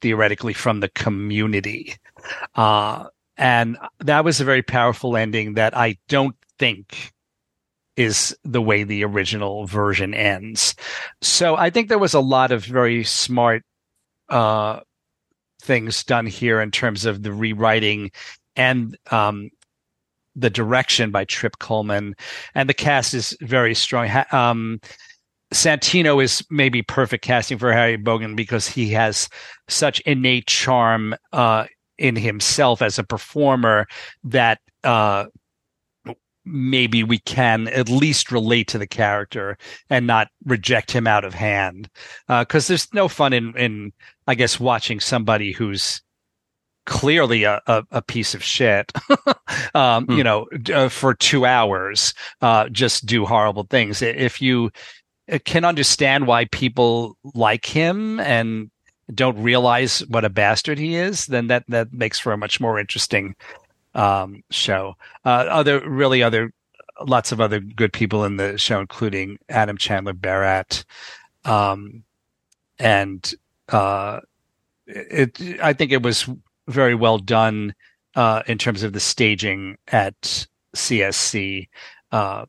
[0.00, 1.96] theoretically from the community.
[2.54, 3.04] Uh,
[3.36, 7.12] and that was a very powerful ending that I don't think
[7.96, 10.74] is the way the original version ends.
[11.22, 13.62] So I think there was a lot of very smart
[14.28, 14.80] uh,
[15.62, 18.10] things done here in terms of the rewriting
[18.54, 19.50] and um,
[20.34, 22.14] the direction by Trip Cullman,
[22.54, 24.10] and the cast is very strong.
[24.32, 24.80] Um,
[25.54, 29.28] Santino is maybe perfect casting for Harry Bogen because he has
[29.68, 31.66] such innate charm uh,
[31.98, 33.86] in himself as a performer
[34.24, 35.26] that uh,
[36.46, 39.58] maybe we can at least relate to the character
[39.90, 41.88] and not reject him out of hand.
[42.28, 43.92] Because uh, there's no fun in, in,
[44.26, 46.00] I guess, watching somebody who's
[46.86, 48.92] clearly a, a, a piece of shit,
[49.74, 50.12] um, hmm.
[50.12, 54.00] you know, uh, for two hours, uh, just do horrible things.
[54.00, 54.70] If you
[55.30, 58.70] uh, can understand why people like him and
[59.12, 62.78] don't realize what a bastard he is, then that, that makes for a much more
[62.78, 63.34] interesting
[63.96, 64.94] um, show.
[65.24, 66.52] Uh, other really other
[67.04, 70.84] lots of other good people in the show, including Adam Chanler-Berat,
[71.44, 72.04] um,
[72.78, 73.34] and
[73.70, 74.20] uh,
[74.86, 75.40] it.
[75.60, 76.28] I think it was
[76.68, 77.74] very well done
[78.14, 81.68] uh, in terms of the staging at CSC.
[82.12, 82.46] Uh,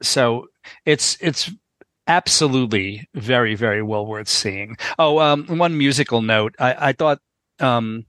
[0.00, 0.46] so
[0.84, 1.50] it's it's
[2.06, 4.76] absolutely very very well worth seeing.
[4.98, 6.54] Oh, um, one musical note.
[6.58, 7.18] I, I thought
[7.58, 8.06] um,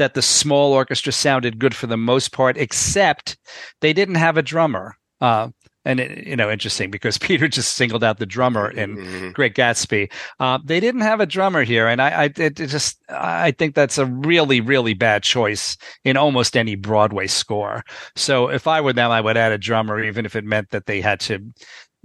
[0.00, 3.36] that the small orchestra sounded good for the most part, except
[3.80, 4.96] they didn't have a drummer.
[5.20, 5.50] Uh,
[5.84, 9.30] and it, you know, interesting because Peter just singled out the drummer in mm-hmm.
[9.30, 10.10] Great Gatsby.
[10.38, 13.98] Uh, they didn't have a drummer here, and I, I it just I think that's
[13.98, 17.84] a really really bad choice in almost any Broadway score.
[18.16, 20.86] So if I were them, I would add a drummer, even if it meant that
[20.86, 21.40] they had to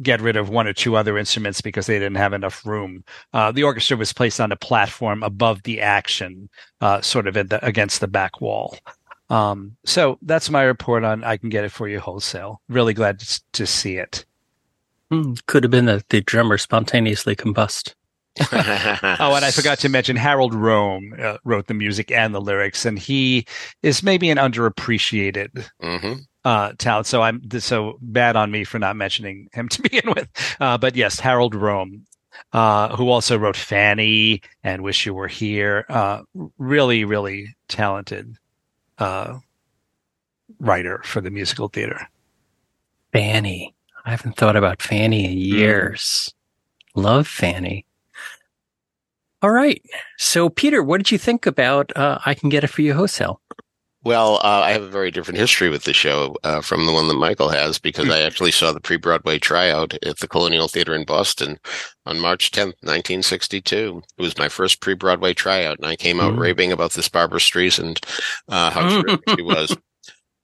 [0.01, 3.03] get rid of one or two other instruments because they didn't have enough room.
[3.33, 6.49] Uh, the orchestra was placed on a platform above the action,
[6.81, 8.77] uh, sort of the, against the back wall.
[9.29, 12.61] Um, so that's my report on I can get it for you wholesale.
[12.69, 14.25] Really glad to, to see it.
[15.09, 17.93] Hmm, could have been that the drummer spontaneously combust.
[18.51, 22.85] oh, and I forgot to mention Harold Rome uh, wrote the music and the lyrics,
[22.85, 23.45] and he
[23.81, 26.13] is maybe an underappreciated hmm
[26.45, 27.07] uh, talent.
[27.07, 30.29] So I'm so bad on me for not mentioning him to begin with.
[30.59, 32.05] Uh, but yes, Harold Rome,
[32.53, 35.85] uh, who also wrote Fanny and Wish You Were Here.
[35.89, 36.21] Uh,
[36.57, 38.37] really, really talented
[38.99, 39.39] uh,
[40.59, 42.07] writer for the musical theater.
[43.11, 43.73] Fanny.
[44.05, 46.33] I haven't thought about Fanny in years.
[46.93, 47.85] Love Fanny.
[49.41, 49.81] All right.
[50.17, 53.41] So, Peter, what did you think about uh, I Can Get It For You Wholesale?
[54.05, 57.07] Well, uh, I have a very different history with the show uh, from the one
[57.07, 61.05] that Michael has because I actually saw the pre-Broadway tryout at the Colonial Theater in
[61.05, 61.57] Boston
[62.05, 64.03] on March 10th, 1962.
[64.17, 66.39] It was my first pre-Broadway tryout, and I came out Mm.
[66.39, 67.97] raving about this Barbra Streisand,
[68.47, 69.75] uh, how she was.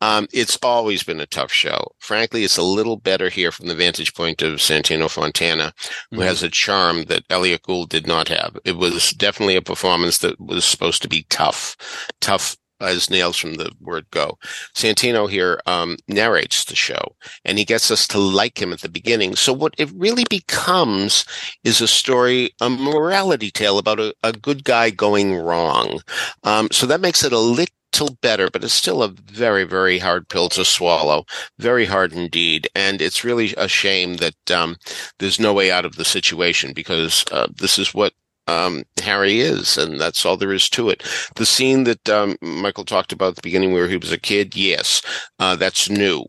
[0.04, 1.92] Um, it's always been a tough show.
[2.00, 5.74] Frankly, it's a little better here from the vantage point of Santino Fontana,
[6.10, 6.24] who Mhm.
[6.26, 8.58] has a charm that Elliott Gould did not have.
[8.66, 11.78] It was definitely a performance that was supposed to be tough,
[12.20, 14.38] tough as nails from the word go.
[14.74, 17.16] Santino here um, narrates the show,
[17.46, 19.36] and he gets us to like him at the beginning.
[19.36, 21.26] So what it really becomes
[21.64, 26.02] is a story, a morality tale about a, a good guy going wrong.
[26.44, 30.28] Um, so that makes it a little better, but it's still a very, very hard
[30.30, 31.26] pill to swallow.
[31.60, 32.68] Very hard indeed.
[32.74, 34.78] And it's really a shame that um,
[35.20, 38.14] there's no way out of the situation because uh, this is what
[38.52, 41.04] um, Harry is, and that's all there is to it.
[41.36, 44.56] The scene that um, Michael talked about at the beginning where he was a kid,
[44.56, 45.02] yes,
[45.40, 46.26] uh, that's new.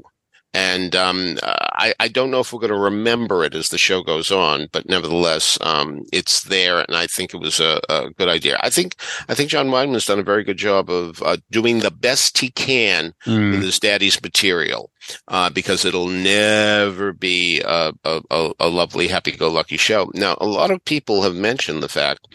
[0.54, 4.02] And um, I, I don't know if we're going to remember it as the show
[4.02, 8.28] goes on, but nevertheless, um, it's there, and I think it was a, a good
[8.28, 8.58] idea.
[8.62, 8.96] I think
[9.28, 12.50] I think John Weidman's done a very good job of uh, doing the best he
[12.50, 13.52] can Mm.
[13.52, 14.90] with his daddy's material,
[15.28, 20.10] uh, because it'll never be a, a, a, a lovely, happy-go-lucky show.
[20.14, 22.26] Now, a lot of people have mentioned the fact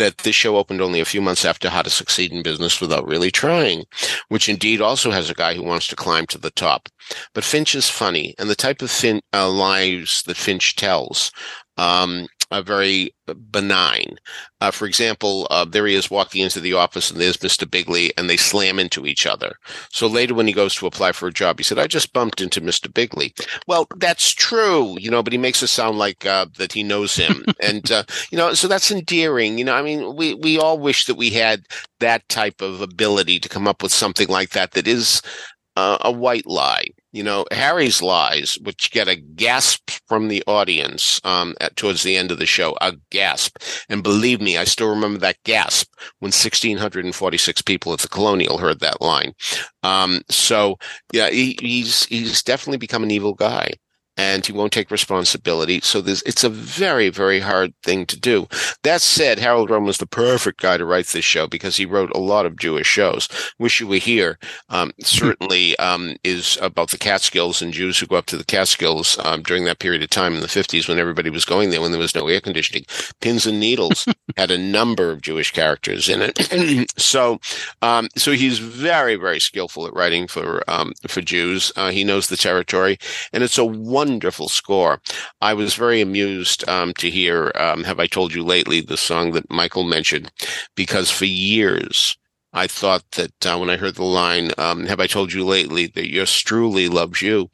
[0.00, 3.06] that this show opened only a few months after How to Succeed in Business Without
[3.06, 3.84] Really Trying,
[4.28, 6.88] which indeed also has a guy who wants to climb to the top.
[7.34, 11.30] But Finch is funny, and the type of fin- uh, lives that Finch tells
[11.76, 13.14] um, are very
[13.50, 14.16] benign.
[14.60, 17.70] Uh, for example, uh, there he is walking into the office, and there's Mr.
[17.70, 19.52] Bigley, and they slam into each other.
[19.90, 22.40] So later, when he goes to apply for a job, he said, "I just bumped
[22.40, 22.92] into Mr.
[22.92, 23.34] Bigley."
[23.66, 27.16] Well, that's true, you know, but he makes it sound like uh, that he knows
[27.16, 29.58] him, and uh, you know, so that's endearing.
[29.58, 31.64] You know, I mean, we we all wish that we had
[32.00, 35.22] that type of ability to come up with something like that that is
[35.76, 36.86] uh, a white lie.
[37.12, 42.16] You know, Harry's lies, which get a gasp from the audience um, at, towards the
[42.16, 43.56] end of the show, a gasp.
[43.88, 48.80] And believe me, I still remember that gasp when 1,646 people at the Colonial heard
[48.80, 49.32] that line.
[49.82, 50.76] Um, so,
[51.12, 53.72] yeah, he, he's he's definitely become an evil guy.
[54.20, 55.80] And he won't take responsibility.
[55.80, 58.48] So it's a very, very hard thing to do.
[58.82, 62.10] That said, Harold Rome was the perfect guy to write this show because he wrote
[62.14, 63.28] a lot of Jewish shows.
[63.58, 68.16] Wish You Were Here um, certainly um, is about the Catskills and Jews who go
[68.16, 71.30] up to the Catskills um, during that period of time in the 50s when everybody
[71.30, 72.84] was going there when there was no air conditioning.
[73.22, 74.06] Pins and Needles
[74.36, 76.90] had a number of Jewish characters in it.
[77.00, 77.40] so,
[77.80, 81.72] um, so he's very, very skillful at writing for um, for Jews.
[81.74, 82.98] Uh, he knows the territory,
[83.32, 84.09] and it's a wonderful
[84.48, 85.00] score.
[85.40, 89.32] I was very amused um, to hear um, "Have I Told You Lately," the song
[89.32, 90.32] that Michael mentioned,
[90.74, 92.16] because for years
[92.52, 95.86] I thought that uh, when I heard the line, um, "Have I told you lately
[95.86, 97.48] that your Struli loves you?"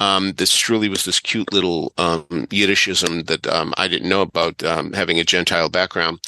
[0.00, 4.62] Um, this Struli was this cute little um, Yiddishism that um, I didn't know about,
[4.62, 6.20] um, having a Gentile background.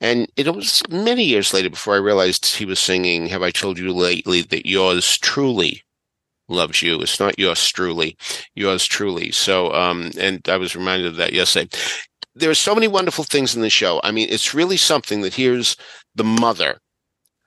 [0.00, 3.78] And it was many years later before I realized he was singing, Have I told
[3.78, 5.82] you lately that yours truly
[6.48, 7.00] loves you?
[7.00, 8.16] It's not yours truly,
[8.54, 9.30] yours truly.
[9.30, 11.68] So, um, and I was reminded of that yesterday.
[12.34, 14.00] There are so many wonderful things in the show.
[14.04, 15.76] I mean, it's really something that here's
[16.14, 16.78] the mother,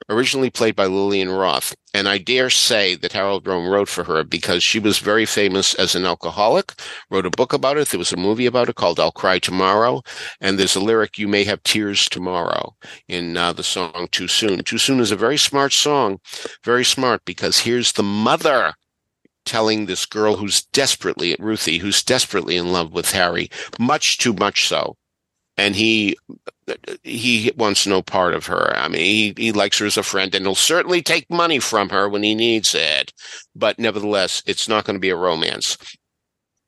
[0.10, 1.74] originally played by Lillian Roth.
[1.94, 5.74] And I dare say that Harold Rome wrote for her because she was very famous
[5.76, 6.74] as an alcoholic,
[7.10, 7.90] wrote a book about it.
[7.90, 10.02] There was a movie about it called I'll Cry Tomorrow.
[10.40, 12.76] And there's a lyric, You May Have Tears Tomorrow,
[13.08, 14.64] in uh, the song Too Soon.
[14.64, 16.20] Too Soon is a very smart song,
[16.64, 18.74] very smart because here's the mother
[19.46, 24.34] telling this girl who's desperately, at Ruthie, who's desperately in love with Harry, much too
[24.34, 24.98] much so.
[25.58, 26.18] And he,
[27.04, 28.76] he wants no part of her.
[28.76, 31.90] I mean, he, he likes her as a friend and he'll certainly take money from
[31.90, 33.12] her when he needs it.
[33.56, 35.78] But nevertheless, it's not going to be a romance.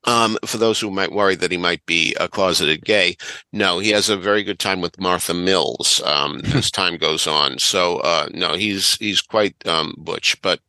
[0.05, 3.15] Um, for those who might worry that he might be a closeted gay,
[3.53, 7.57] no, he has a very good time with Martha Mills, um, as time goes on.
[7.57, 10.59] So, uh, no, he's, he's quite, um, butch, but,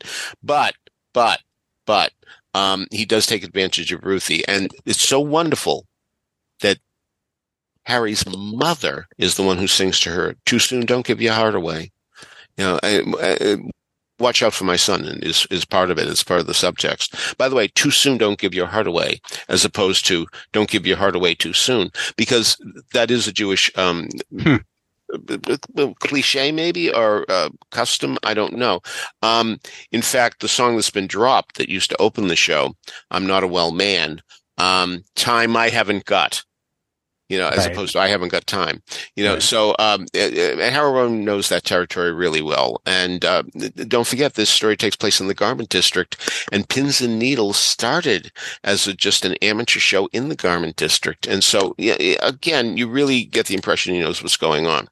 [0.43, 0.77] but,
[1.13, 1.41] but,
[1.87, 2.13] but
[2.55, 5.87] um, he does take advantage of Ruthie, and it's so wonderful
[6.61, 6.79] that
[7.85, 11.55] Harry's mother is the one who sings to her, "Too soon, don't give your heart
[11.55, 11.93] away."
[12.57, 13.57] You know, I, I,
[14.19, 16.09] watch out for my son is is part of it.
[16.09, 17.37] It's part of the subtext.
[17.37, 20.87] By the way, too soon, don't give your heart away, as opposed to don't give
[20.87, 22.57] your heart away too soon, because
[22.93, 24.09] that is a Jewish um,
[24.39, 24.57] hmm.
[26.01, 28.19] Cliche, maybe or uh, custom.
[28.23, 28.81] I don't know.
[29.23, 29.59] Um,
[29.93, 32.75] in fact, the song that's been dropped that used to open the show,
[33.11, 34.23] "I'm Not a Well Man,"
[34.59, 36.45] um, time I haven't got
[37.29, 37.73] you know, as right.
[37.73, 38.83] opposed to I haven't got time,
[39.17, 39.35] you know.
[39.35, 39.43] Right.
[39.43, 42.83] So, um, and Harold knows that territory really well.
[42.87, 43.45] And uh,
[43.89, 48.31] don't forget, this story takes place in the Garment District, and Pins and Needles started
[48.63, 51.27] as a, just an amateur show in the Garment District.
[51.27, 54.89] And so, yeah, again, you really get the impression he knows what's going on.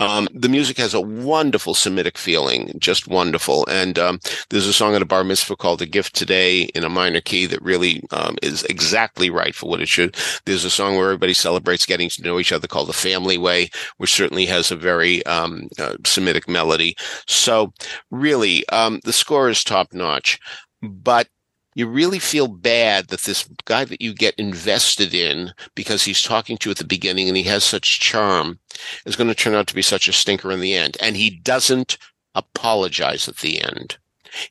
[0.00, 3.66] Um, the music has a wonderful Semitic feeling, just wonderful.
[3.68, 4.20] And um,
[4.50, 7.46] there's a song at a bar mitzvah called "The Gift Today" in a minor key
[7.46, 10.16] that really um, is exactly right for what it should.
[10.44, 13.38] There's a song where everybody celebrates celebrates getting to know each other called the family
[13.38, 16.94] way, which certainly has a very um, uh, Semitic melody.
[17.26, 17.72] So
[18.10, 20.38] really, um, the score is top notch,
[20.82, 21.28] but
[21.76, 26.56] you really feel bad that this guy that you get invested in because he's talking
[26.58, 28.60] to you at the beginning and he has such charm
[29.06, 30.96] is going to turn out to be such a stinker in the end.
[31.00, 31.98] And he doesn't
[32.36, 33.98] apologize at the end.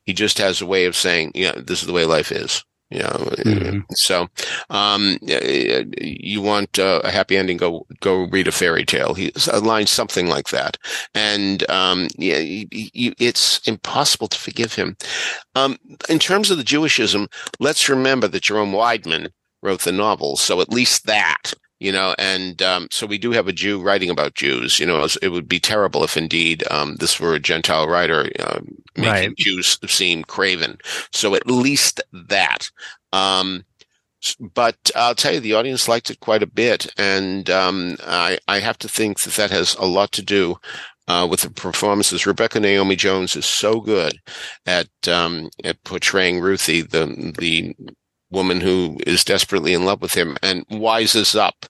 [0.04, 2.64] He just has a way of saying, yeah, this is the way life is.
[2.94, 3.80] You know, mm-hmm.
[3.94, 4.30] so
[4.70, 7.58] um, you want uh, a happy ending?
[7.58, 9.16] Go go read a fairy tale.
[9.16, 10.78] He's a line something like that,
[11.16, 14.96] and um, yeah, you, you, it's impossible to forgive him.
[15.56, 15.78] Um,
[16.08, 17.28] in terms of the Jewishism,
[17.60, 19.32] let's remember that Jerome Weidman
[19.64, 23.50] wrote the novel, so at least that you know, and um, so we do have
[23.50, 24.80] a Jew writing about Jews.
[24.80, 28.62] You know, it would be terrible if indeed um, this were a Gentile writer uh,
[28.96, 29.38] making right.
[29.38, 30.78] Jews seem craven.
[31.12, 32.72] So at least that.
[33.12, 33.66] Um,
[34.40, 38.60] but I'll tell you, the audience liked it quite a bit, and um, I, I
[38.60, 40.56] have to think that that has a lot to do
[41.10, 42.26] uh, with the performances.
[42.26, 44.22] Rebecca Naomi Jones is so good
[44.66, 47.76] at um, at portraying Ruthie, the the
[48.32, 51.66] woman who is desperately in love with him and wises up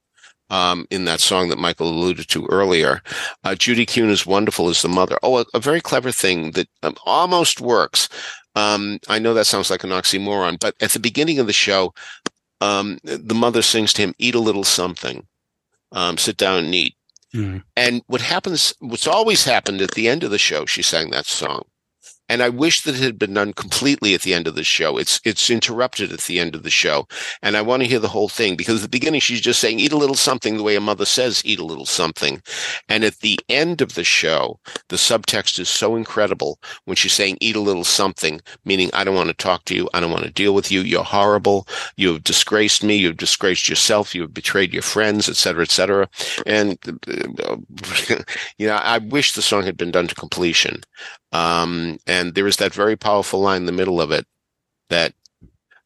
[0.54, 3.01] um, in that song that Michael alluded to earlier.
[3.43, 5.18] Uh, Judy Kuhn is wonderful as the mother.
[5.24, 8.08] Oh, a, a very clever thing that um, almost works.
[8.56, 11.95] Um, I know that sounds like an oxymoron, but at the beginning of the show,
[12.62, 15.26] um, the mother sings to him, "Eat a little something,
[15.91, 16.95] um, sit down and eat."
[17.34, 17.64] Mm.
[17.76, 21.26] And what happens, what's always happened at the end of the show, she sang that
[21.26, 21.64] song.
[22.30, 24.98] And I wish that it had been done completely at the end of the show.
[24.98, 27.08] It's it's interrupted at the end of the show.
[27.42, 29.80] And I want to hear the whole thing because at the beginning she's just saying,
[29.80, 32.42] eat a little something the way a mother says, eat a little something.
[32.90, 34.60] And at the end of the show,
[34.90, 39.16] the subtext is so incredible when she's saying, eat a little something, meaning I don't
[39.16, 39.90] want to talk to you.
[39.94, 40.82] I don't want to deal with you.
[40.82, 41.68] You're horrible.
[41.98, 42.96] You have disgraced me.
[42.96, 44.16] You've disgraced yourself.
[44.16, 46.10] You have betrayed your friends, etc., cetera, et cetera.
[46.46, 46.78] And,
[48.58, 50.82] you know, I wish the song had been done to completion.
[51.34, 54.26] Um, and there is that very powerful line in the middle of it
[54.90, 55.14] that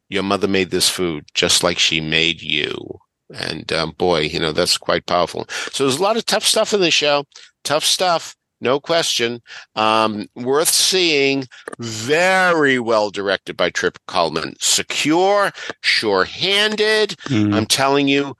[0.08, 3.00] your mother made this food just like she made you.
[3.34, 5.46] And um, boy, you know, that's quite powerful.
[5.72, 7.24] So there's a lot of tough stuff in the show.
[7.64, 8.36] Tough stuff.
[8.60, 9.40] No question.
[9.74, 11.46] Um, worth seeing.
[11.78, 14.54] Very well directed by Trip Cullman.
[14.60, 17.10] Secure, sure handed.
[17.26, 17.54] Mm.
[17.54, 18.34] I'm telling you,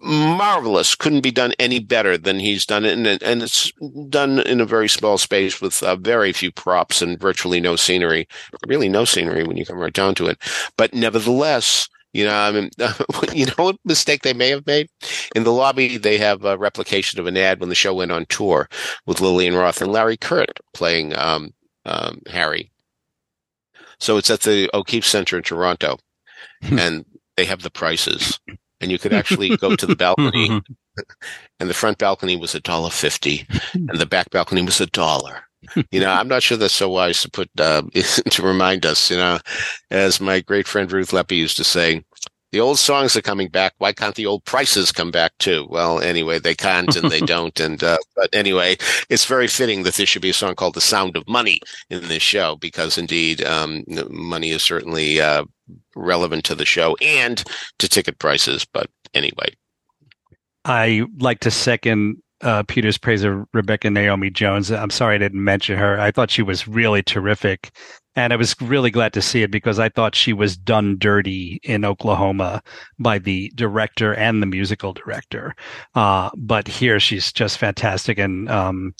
[0.00, 0.94] marvelous.
[0.94, 3.72] Couldn't be done any better than he's done it, and, and it's
[4.08, 8.28] done in a very small space with uh, very few props and virtually no scenery.
[8.66, 10.38] Really, no scenery when you come right down to it.
[10.76, 11.88] But nevertheless.
[12.16, 12.70] You know, I mean,
[13.32, 14.88] you know what mistake they may have made?
[15.34, 18.26] In the lobby, they have a replication of an ad when the show went on
[18.26, 18.68] tour
[19.04, 21.52] with Lillian Roth and Larry Kert playing um,
[21.84, 22.70] um, Harry.
[23.98, 25.98] So it's at the O'Keefe Center in Toronto,
[26.62, 26.78] hmm.
[26.78, 27.04] and
[27.36, 28.38] they have the prices
[28.80, 30.60] and you could actually go to the balcony.
[31.58, 35.42] And the front balcony was a dollar fifty and the back balcony was a dollar.
[35.90, 37.82] You know i'm not sure that's so wise to put uh,
[38.30, 39.38] to remind us you know
[39.90, 42.04] as my great friend ruth leppi used to say
[42.54, 43.74] the old songs are coming back.
[43.78, 45.66] Why can't the old prices come back too?
[45.70, 47.58] Well, anyway, they can't and they don't.
[47.58, 48.76] And uh, but anyway,
[49.10, 51.58] it's very fitting that there should be a song called "The Sound of Money"
[51.90, 55.46] in this show because indeed, um, money is certainly uh,
[55.96, 57.42] relevant to the show and
[57.80, 58.64] to ticket prices.
[58.64, 59.48] But anyway,
[60.64, 64.70] I like to second uh, Peter's praise of Rebecca Naomi Jones.
[64.70, 65.98] I'm sorry I didn't mention her.
[66.00, 67.70] I thought she was really terrific.
[68.16, 71.58] And I was really glad to see it because I thought she was done dirty
[71.64, 72.62] in Oklahoma
[72.98, 75.54] by the director and the musical director.
[75.96, 78.18] Uh, but here she's just fantastic.
[78.18, 78.94] And, um,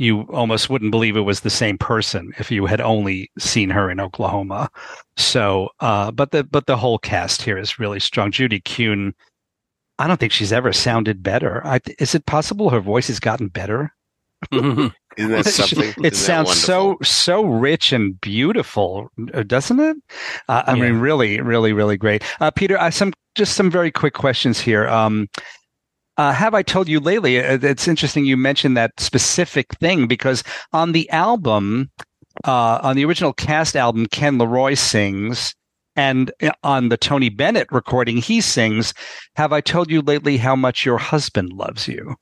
[0.00, 3.90] you almost wouldn't believe it was the same person if you had only seen her
[3.90, 4.70] in Oklahoma.
[5.18, 8.32] So, uh, but the but the whole cast here is really strong.
[8.32, 9.14] Judy Kuhn,
[10.00, 11.64] I don't think she's ever sounded better.
[11.66, 13.92] I, is it possible her voice has gotten better?
[14.52, 14.92] Isn't
[15.32, 15.94] that something?
[16.02, 19.96] it Isn't sounds so so rich and beautiful, uh, doesn't it?
[20.48, 20.76] Uh, I Yeah.
[20.76, 22.24] mean, really, really, really great.
[22.40, 24.88] Uh, Peter, I some just some very quick questions here.
[24.88, 25.28] Um,
[26.16, 27.38] uh, have I told you lately?
[27.40, 30.42] uh, It's interesting you mentioned that specific thing because
[30.72, 31.90] on the album,
[32.46, 35.54] uh, on the original cast album, Ken Leroy sings.
[35.96, 38.94] And uh, on the Tony Bennett recording, he sings,
[39.36, 42.16] Have I told you lately how much your husband loves you?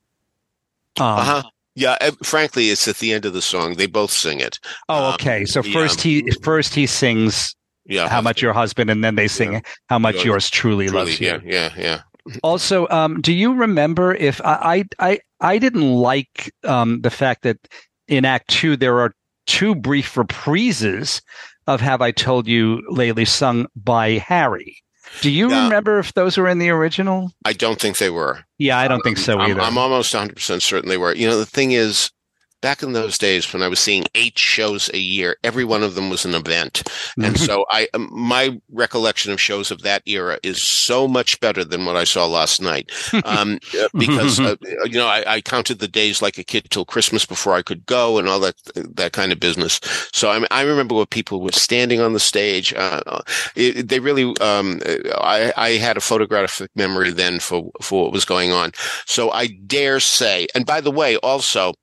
[0.99, 1.43] Um, Uh-huh.
[1.75, 3.75] Yeah, frankly, it's at the end of the song.
[3.75, 4.59] They both sing it.
[4.89, 5.45] Oh, Um, okay.
[5.45, 5.71] So yeah.
[5.73, 7.55] first he first he sings
[7.85, 9.61] Yeah, how much your husband, and then they sing Yeah.
[9.87, 11.27] how much Yours yours truly, Really, loves you.
[11.27, 12.01] yeah, yeah, yeah.
[12.43, 17.43] Also, um, do you remember if I I I, I didn't like um, the fact
[17.43, 17.57] that
[18.07, 19.13] in Act Two there are
[19.47, 21.21] two brief reprises
[21.69, 24.77] of "Have I Told You Lately" sung by Harry.
[25.21, 25.63] Do you Yeah.
[25.63, 27.31] remember if those were in the original?
[27.45, 28.43] I don't think they were.
[28.57, 29.61] Yeah, I don't um, think so I'm, either.
[29.61, 31.13] I'm almost 100% certain they were.
[31.15, 32.11] You know, the thing is,
[32.61, 35.95] back in those days when I was seeing eight shows a year, every one of
[35.95, 36.83] them was an event.
[37.21, 41.63] And so I, um, my recollection of shows of that era is so much better
[41.63, 42.91] than what I saw last night.
[43.25, 44.55] Um, uh, because, uh,
[44.85, 47.85] you know, I, I counted the days like a kid till Christmas before I could
[47.85, 48.55] go and all that,
[48.95, 49.79] that kind of business.
[50.13, 52.73] So I, I remember what people were standing on the stage.
[52.73, 53.21] Uh,
[53.55, 54.79] it, they really, um,
[55.15, 58.71] I, I had a photographic memory then for, for what was going on.
[59.05, 61.73] So I dare say, and by the way, also,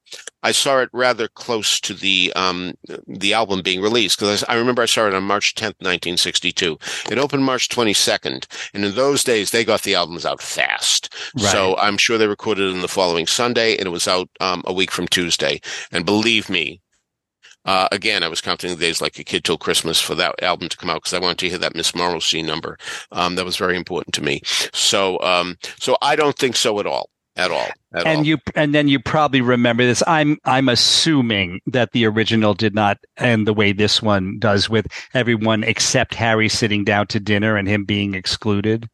[0.42, 2.74] I saw it rather close to the um,
[3.06, 6.78] the album being released because I remember I saw it on March 10th, 1962.
[7.10, 11.12] It opened March 22nd, and in those days they got the albums out fast.
[11.50, 14.62] So I'm sure they recorded it in the following Sunday, and it was out um,
[14.66, 15.60] a week from Tuesday.
[15.90, 16.80] And believe me,
[17.66, 20.68] uh, again, I was counting the days like a kid till Christmas for that album
[20.68, 22.78] to come out because I wanted to hear that Miss Morrissey number.
[23.10, 24.40] Um, that was very important to me.
[24.72, 28.26] So, um, so I don't think so at all, at all, at and all.
[28.26, 30.02] you and then you probably remember this.
[30.06, 34.86] I'm i'm assuming that the original did not end the way this one does with
[35.14, 38.88] everyone except harry sitting down to dinner and him being excluded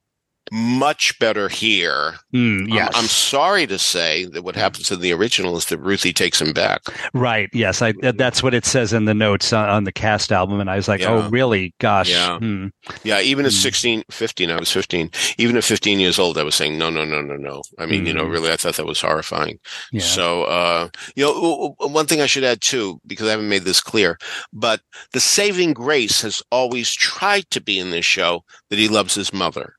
[0.55, 2.14] Much better here.
[2.34, 6.12] Um, yes I'm sorry to say that what happens in the original is that Ruthie
[6.12, 6.82] takes him back.
[7.14, 10.61] right yes i that's what it says in the notes on, on the cast album
[10.61, 11.11] and i was like Yeah.
[11.11, 12.38] oh really gosh Yeah.
[12.38, 12.66] Hmm.
[13.03, 13.57] Yeah, even at Hmm.
[13.57, 15.11] 16, 15, I was 15.
[15.38, 17.62] Even at 15 years old, I was saying, no, no, no, no, no.
[17.78, 18.30] I mean, you know, Hmm.
[18.32, 19.59] really, I thought that was horrifying.
[19.92, 23.64] yeah So, uh, you know, one thing I should add too, because I haven't made
[23.64, 24.18] this clear,
[24.53, 24.80] but
[25.12, 29.32] the saving grace has always tried to be in this show that he loves his
[29.32, 29.74] mother.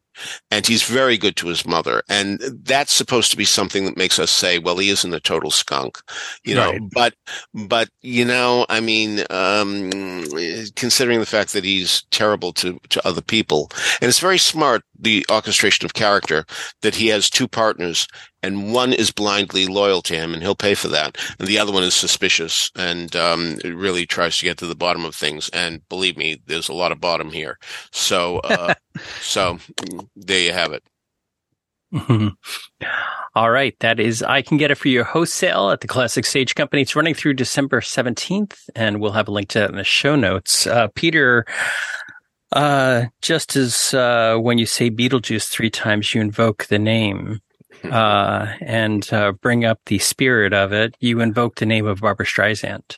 [0.52, 2.04] And he's very good to his mother.
[2.10, 5.52] And that's supposed to be something that makes us say, well, he isn't a total
[5.52, 5.98] skunk,
[6.44, 6.82] you know, Right.
[6.94, 7.14] but,
[7.54, 9.90] but, you know, I mean, um,
[10.76, 13.70] considering the fact that he's terrible to, to other people,
[14.02, 16.46] and it's very smart, the orchestration of character
[16.82, 18.08] that he has two partners
[18.44, 21.72] and one is blindly loyal to him and he'll pay for that and the other
[21.72, 25.50] one is suspicious and um, it really tries to get to the bottom of things
[25.50, 27.58] and believe me there's a lot of bottom here
[27.92, 28.74] so uh,
[29.22, 30.84] so mm, there you have it
[33.36, 33.76] All right.
[33.80, 36.82] That is, I can get it for your host sale at the Classic Stage Company.
[36.82, 40.16] It's running through December 17th, and we'll have a link to that in the show
[40.16, 40.66] notes.
[40.66, 41.46] Uh, Peter,
[42.52, 47.40] uh, just as uh, when you say Beetlejuice three times, you invoke the name
[47.92, 52.26] uh, and uh, bring up the spirit of it, you invoke the name of Barbra
[52.26, 52.98] Streisand.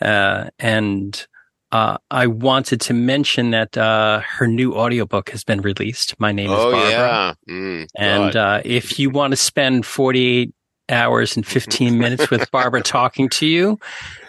[0.00, 1.26] Uh, and
[1.72, 6.18] uh, I wanted to mention that uh, her new audiobook has been released.
[6.20, 6.90] My name is oh Barbara.
[6.90, 10.52] yeah mm, And uh, if you want to spend 48
[10.90, 13.78] hours and 15 minutes with Barbara talking to you,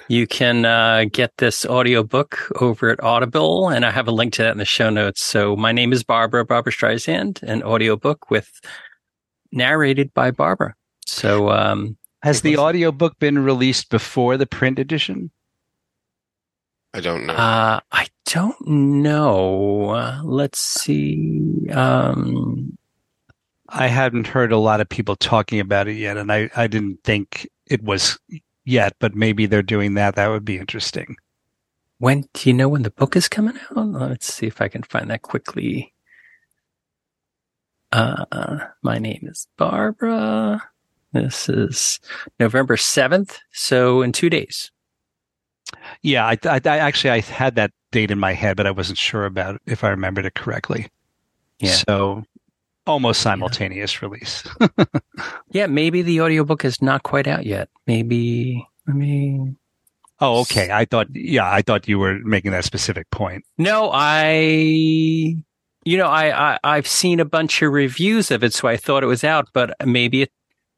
[0.08, 3.68] you can uh, get this audiobook over at Audible.
[3.68, 5.22] And I have a link to that in the show notes.
[5.22, 8.62] So my name is Barbara, Barbra Streisand, an audiobook with
[9.54, 10.76] narrated by Barbara.
[11.06, 15.32] So um, has the was- audiobook been released before the print edition
[16.94, 19.90] i don't know uh, I don't know.
[19.90, 21.70] Uh, let's see.
[21.72, 22.78] Um,
[23.70, 27.04] I hadn't heard a lot of people talking about it yet, and I, I didn't
[27.04, 28.18] think it was
[28.66, 30.16] yet, but maybe they're doing that.
[30.16, 31.16] That would be interesting.
[32.00, 33.88] When do you know when the book is coming out?
[33.88, 35.93] Let's see if I can find that quickly.
[37.94, 40.64] Uh, my name is Barbara.
[41.12, 42.00] This is
[42.40, 43.38] November 7th.
[43.52, 44.72] So in two days.
[46.02, 48.98] Yeah, I, I, I actually I had that date in my head, but I wasn't
[48.98, 50.88] sure about if I remembered it correctly.
[51.60, 51.76] Yeah.
[51.88, 52.24] So
[52.88, 54.44] almost simultaneous release.
[55.52, 55.68] Yeah.
[55.68, 57.70] Maybe the audiobook is not quite out yet.
[57.86, 59.56] Maybe I mean,
[60.20, 60.72] Oh, okay.
[60.72, 63.46] I thought, yeah, I thought you were making that specific point.
[63.60, 65.36] no, I,
[65.86, 69.04] you know, I, I I've seen a bunch of reviews of it, so I thought
[69.04, 70.30] it was out, but maybe it.
[70.30, 70.32] it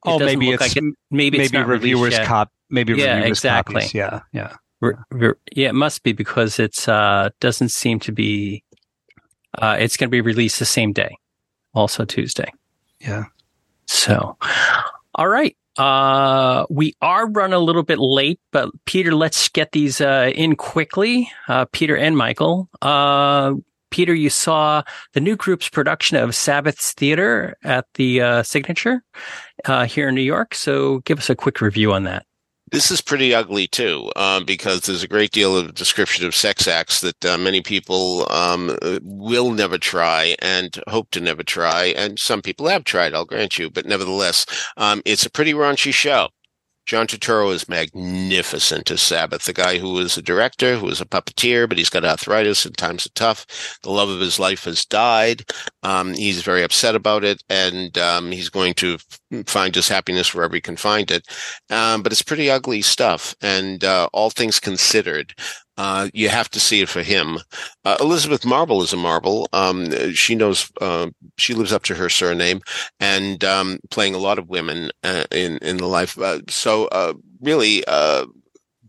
[0.09, 3.37] oh, maybe look it's like it, maybe it's maybe not reviewers cop, maybe Yeah, reviewers
[3.39, 3.75] exactly.
[3.75, 3.93] copies.
[3.93, 4.55] Yeah, yeah.
[4.81, 8.63] Re- re- yeah, it must be because it's uh doesn't seem to be.
[9.57, 11.17] Uh, it's going to be released the same day,
[11.73, 12.51] also Tuesday.
[12.99, 13.25] Yeah.
[13.85, 14.37] So,
[15.15, 15.55] all right.
[15.77, 20.55] Uh, we are running a little bit late, but Peter, let's get these uh, in
[20.55, 21.29] quickly.
[21.47, 22.69] Uh, Peter and Michael.
[23.95, 24.83] Peter, you saw
[25.13, 29.01] the new group's production of Sabbath's Theater at the uh, Signature
[29.63, 30.53] uh, here in New York.
[30.53, 32.25] So, give us a quick review on that.
[32.73, 36.67] This is pretty ugly too, um, because there's a great deal of description of sex
[36.67, 42.19] acts that uh, many people um, will never try and hope to never try, and
[42.19, 43.13] some people have tried.
[43.13, 46.27] I'll grant you, but nevertheless, um, it's a pretty raunchy show.
[46.85, 51.05] John Turturro is magnificent as Sabbath, the guy who was a director, who was a
[51.05, 53.79] puppeteer, but he's got arthritis and times are tough.
[53.81, 55.43] The love of his life has died.
[55.81, 58.99] Um, he's very upset about it, and um, he's going to
[59.47, 61.27] find his happiness wherever he can find it.
[61.71, 63.35] Um, but it's pretty ugly stuff.
[63.41, 65.33] And uh, all things considered,
[65.77, 67.37] uh, you have to see it for him.
[67.83, 69.47] Uh, Elizabeth Marvel is a marble.
[69.53, 72.61] Um, she knows, uh, she lives up to her surname
[72.99, 76.17] and um, playing a lot of women uh, in, in the life.
[76.17, 78.25] Uh, so uh, really uh,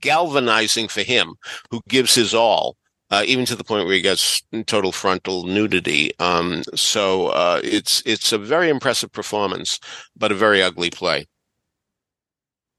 [0.00, 1.34] galvanizing for him
[1.70, 2.76] who gives his all.
[3.24, 6.10] Even to the point where he gets total frontal nudity.
[6.18, 9.80] Um, so uh, it's it's a very impressive performance,
[10.16, 11.26] but a very ugly play.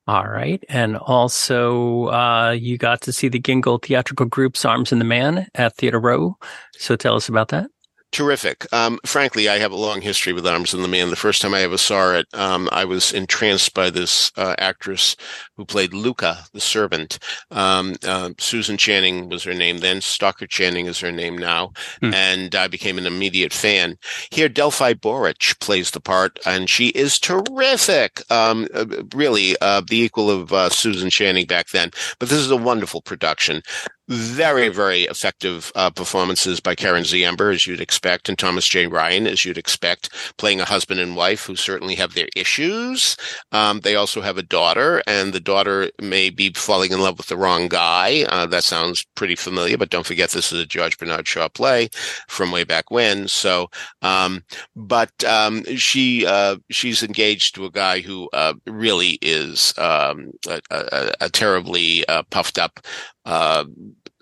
[0.07, 0.63] All right.
[0.69, 5.47] And also, uh, you got to see the Gingold theatrical group's Arms and the Man
[5.55, 6.37] at Theater Row.
[6.77, 7.69] So tell us about that.
[8.13, 8.71] Terrific.
[8.73, 11.09] Um, frankly, I have a long history with Arms and the Man.
[11.09, 15.15] The first time I ever saw it, um, I was entranced by this uh, actress
[15.57, 17.19] who played Louka, the servant.
[17.51, 19.99] Um, uh, Susan Channing was her name then.
[19.99, 21.73] Stockard Channing is her name now.
[21.99, 22.13] Hmm.
[22.13, 23.97] And I became an immediate fan.
[24.31, 28.23] Here, Delphi Borich plays the part, and she is terrific.
[28.31, 31.91] Um, uh, really, uh, the equal of uh, Susan Channing back then.
[32.19, 33.61] But this is a wonderful production
[34.07, 38.87] very, very effective uh, performances by Karen Ziemba, as you'd expect, and Thomas J.
[38.87, 43.17] Ryan, as you'd expect, playing a husband and wife who certainly have their issues.
[43.51, 47.27] Um, they also have a daughter, and the daughter may be falling in love with
[47.27, 48.25] the wrong guy.
[48.29, 51.89] Uh, that sounds pretty familiar, but don't forget this is a George Bernard Shaw play
[52.27, 53.27] from way back when.
[53.27, 53.69] So,
[54.01, 54.43] um,
[54.75, 60.61] but um, she uh, she's engaged to a guy who uh, really is um, a,
[60.71, 62.79] a, a terribly uh, puffed up
[63.28, 63.65] uh,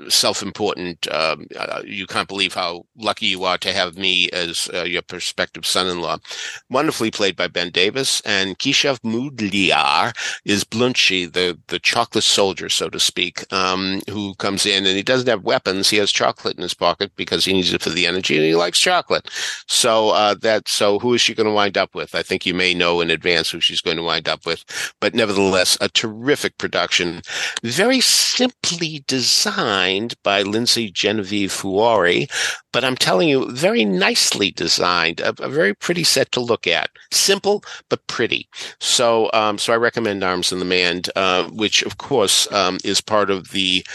[0.09, 1.07] self-important.
[1.13, 1.47] Um,
[1.85, 6.17] you can't believe how lucky you are to have me as uh, your prospective son-in-law.
[6.69, 12.89] Wonderfully played by Ben Davis, and Keshav Moodliar is Bluntschli, the the chocolate soldier, so
[12.89, 15.89] to speak, um, who comes in and he doesn't have weapons.
[15.89, 18.55] He has chocolate in his pocket because he needs it for the energy, and he
[18.55, 19.29] likes chocolate.
[19.67, 22.15] So uh, that so who is she going to wind up with?
[22.15, 24.65] I think you may know in advance who she's going to wind up with,
[24.99, 27.21] but nevertheless, a terrific production,
[27.63, 29.84] very simply designed
[30.23, 32.29] by Lindsay Genevieve Fuori,
[32.71, 36.89] but I'm telling you, very nicely designed, a, a very pretty set to look at,
[37.11, 38.47] simple but pretty.
[38.79, 43.01] So, um, so I recommend Arms and the Man, uh, which of course um, is
[43.01, 43.85] part of the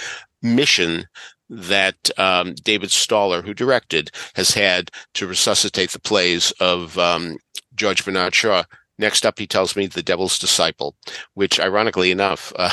[0.43, 1.07] mission
[1.51, 7.39] that um, David Staller, who directed, has had to resuscitate the plays of um,
[7.75, 8.63] George Bernard Shaw.
[9.01, 10.95] Next up, he tells me The Devil's Disciple,
[11.33, 12.69] which ironically enough uh,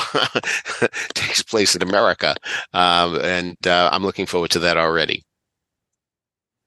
[1.14, 2.36] takes place in America.
[2.74, 5.24] Um, and uh, I'm looking forward to that already.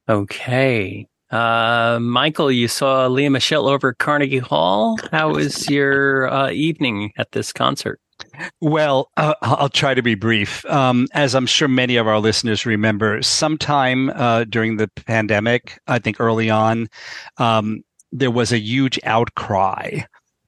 [0.09, 1.07] Okay.
[1.29, 4.97] Uh, Michael, you saw Lea Michele over at Carnegie Hall.
[5.11, 7.99] How was your uh, evening at this concert?
[8.61, 10.65] Well, uh, I'll try to be brief.
[10.65, 15.99] Um, as I'm sure many of our listeners remember, sometime uh, during the pandemic, I
[15.99, 16.89] think early on,
[17.37, 20.01] um, there was a huge outcry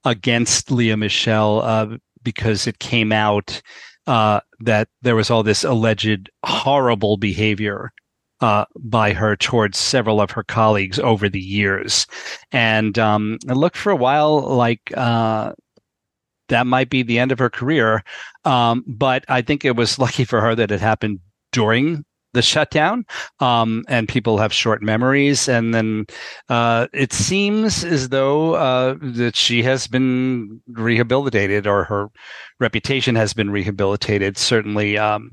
[0.05, 3.61] against Lea Michele uh, because it came out
[4.07, 7.91] uh, that there was all this alleged horrible behavior
[8.41, 12.05] uh, by her towards several of her colleagues over the years,
[12.51, 15.53] and um, it looked for a while like uh,
[16.49, 18.03] that might be the end of her career.
[18.43, 21.19] Um, but I think it was lucky for her that it happened
[21.53, 22.03] during
[22.33, 23.05] the shutdown.
[23.39, 25.47] Um, and people have short memories.
[25.47, 26.05] And then
[26.49, 32.07] uh, it seems as though uh, that she has been rehabilitated or her
[32.59, 35.31] reputation has been rehabilitated, certainly um,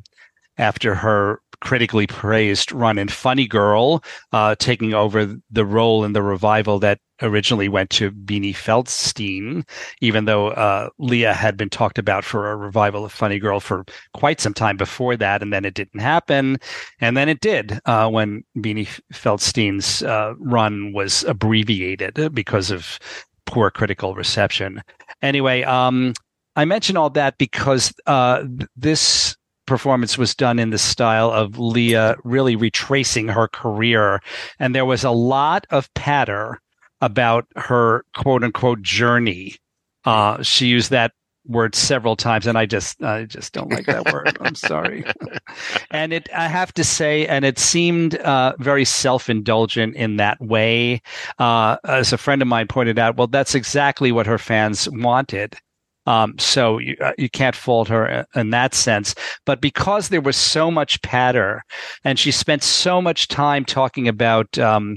[0.59, 4.02] after her critically praised run in Funny Girl,
[4.32, 9.68] uh, taking over the role in the revival that originally went to Beanie Feldstein,
[10.00, 13.84] even though uh, Lea had been talked about for a revival of Funny Girl for
[14.14, 16.58] quite some time before that, and then it didn't happen,
[17.00, 22.98] and then it did uh, when Beanie Feldstein's uh, run was abbreviated because of
[23.46, 24.82] poor critical reception.
[25.22, 26.14] Anyway, um,
[26.56, 28.44] I mention all that because uh,
[28.76, 29.36] this
[29.70, 34.20] performance was done in the style of Lea really retracing her career.
[34.58, 36.60] And there was a lot of patter
[37.00, 39.54] about her quote unquote journey.
[40.04, 41.12] Uh, she used that
[41.46, 44.36] word several times and I just, I just don't like that word.
[44.40, 45.04] I'm sorry.
[45.92, 51.00] and it, I have to say, and it seemed, uh, very self-indulgent in that way.
[51.38, 55.54] Uh, as a friend of mine pointed out, well, that's exactly what her fans wanted.
[56.11, 59.14] Um, so you, uh, you can't fault her in that sense.
[59.46, 61.62] But because there was so much patter
[62.04, 64.96] and she spent so much time talking about, um,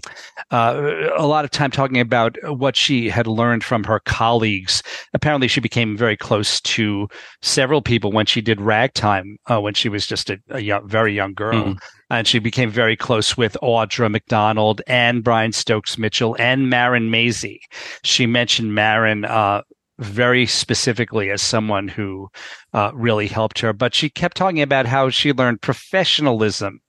[0.50, 4.82] uh, a lot of time talking about what she had learned from her colleagues.
[5.14, 7.08] Apparently, she became very close to
[7.44, 11.14] several people when she did ragtime, uh, when she was just a, a young, very
[11.14, 11.64] young girl.
[11.64, 17.10] Mm and she became very close with Audra McDonald and Brian Stokes Mitchell and Marin
[17.10, 17.62] Mazzie.
[18.04, 19.64] She mentioned Marin uh,
[20.04, 22.30] very specifically as someone who
[22.74, 23.74] uh, really helped her.
[23.74, 26.82] But she kept talking about how she learned professionalism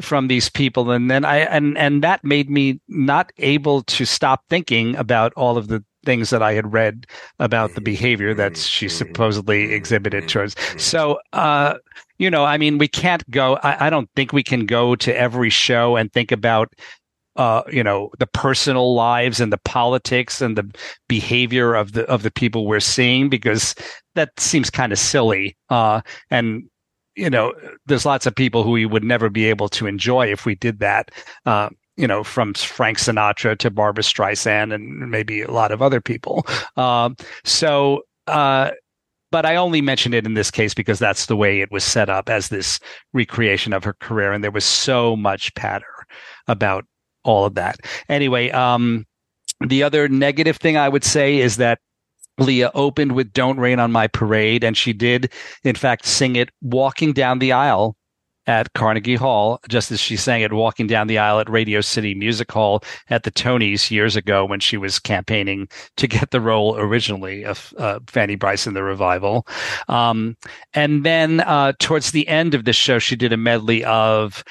[0.00, 4.44] from these people, and then I and and that made me not able to stop
[4.48, 7.06] thinking about all of the things that I had read
[7.40, 10.54] about the behavior that she supposedly exhibited towards.
[10.80, 11.74] So, uh,
[12.18, 13.56] you know, I mean, we can't go.
[13.62, 16.72] I, I don't think we can go to every show and think about
[17.36, 20.68] uh, you know, the personal lives and the politics and the
[21.08, 23.74] behavior of the of the people we're seeing because
[24.14, 25.56] that seems kind of silly.
[25.68, 26.64] Uh, and
[27.14, 27.52] you know,
[27.86, 30.80] there's lots of people who we would never be able to enjoy if we did
[30.80, 31.10] that.
[31.44, 36.00] Uh, you know, from Frank Sinatra to Barbra Streisand and maybe a lot of other
[36.00, 36.46] people.
[36.76, 38.70] Um, so, uh,
[39.32, 42.10] but I only mention it in this case because that's the way it was set
[42.10, 42.78] up as this
[43.14, 46.06] recreation of her career, and there was so much patter
[46.48, 46.84] about
[47.26, 47.80] all of that.
[48.08, 49.04] Anyway, um,
[49.66, 51.78] the other negative thing I would say is that
[52.38, 55.32] Lea opened with Don't Rain on My Parade, and she did,
[55.64, 57.96] in fact, sing it walking down the aisle
[58.46, 62.14] at Carnegie Hall, just as she sang it walking down the aisle at Radio City
[62.14, 66.76] Music Hall at the Tonys years ago when she was campaigning to get the role
[66.78, 69.46] originally of uh, Fanny in the revival.
[69.88, 70.36] Um,
[70.74, 74.44] and then uh, towards the end of the show, she did a medley of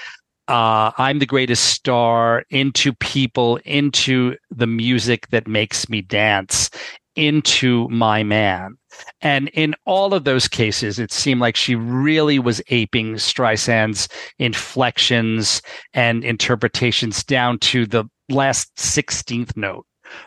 [0.48, 6.70] uh, I'm the greatest star into people, into the music that makes me dance,
[7.16, 8.78] into my man.
[9.22, 14.08] And in all of those cases, it seemed like she really was aping Streisand's
[14.40, 15.62] inflections
[15.94, 19.86] and interpretations down to the last 16th note.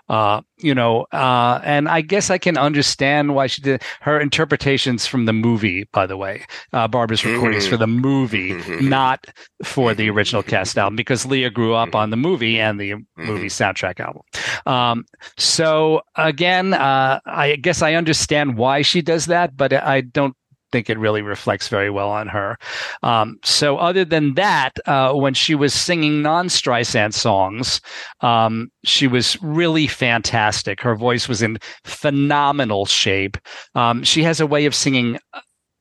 [0.09, 5.07] Uh, you know, uh, and I guess I can understand why she did her interpretations
[5.07, 7.71] from the movie, by the way, uh, Barbara's recordings mm-hmm.
[7.71, 8.89] for the movie, mm-hmm.
[8.89, 9.27] not
[9.63, 13.27] for the original cast album, because Lea grew up on the movie and the mm-hmm.
[13.27, 14.23] movie soundtrack album.
[14.67, 15.05] Um,
[15.37, 20.35] so again, uh, I guess I understand why she does that, but I don't
[20.73, 22.57] think it really reflects very well on her.
[23.03, 27.81] Um, so other than that, uh, when she was singing non-Streisand songs,
[28.21, 30.81] um, she was really fantastic.
[30.81, 33.37] Her voice was in phenomenal shape.
[33.75, 35.41] Um, she has a way of singing uh,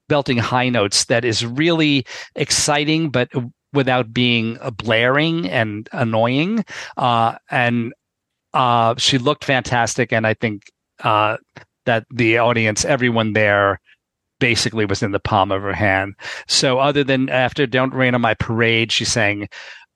[0.09, 3.29] belting high notes that is really exciting, but
[3.73, 6.63] without being blaring and annoying.
[6.95, 7.93] Uh, and
[8.53, 10.63] uh, she looked fantastic, and I think
[11.03, 11.37] uh,
[11.85, 13.79] that the audience, everyone there,
[14.39, 16.15] basically was in the palm of her hand.
[16.47, 19.47] So other than after Don't Rain on My Parade, she sang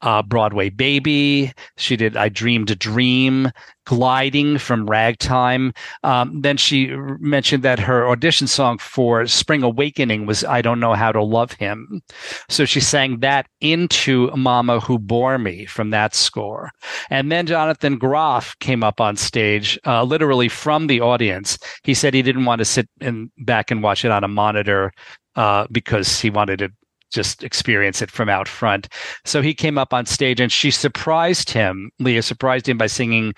[0.02, 1.54] uh, Broadway Baby.
[1.78, 3.52] She did I Dreamed a Dream,
[3.86, 5.74] Gliding from Ragtime.
[6.04, 6.88] Um, then she
[7.20, 11.54] mentioned that her audition song for Spring Awakening was I Don't Know How to Love
[11.54, 12.02] Him.
[12.48, 16.72] So she sang that into Mama Who Bore Me from that score.
[17.10, 21.58] And then Jonathan Groff came up on stage, uh, literally from the audience.
[21.84, 24.92] He said he didn't want to sit in, back and watch it on a monitor
[25.36, 26.72] uh, because he wanted to
[27.12, 28.88] just experience it from out front.
[29.26, 31.92] So he came up on stage and she surprised him.
[32.00, 33.34] Leah surprised him by singing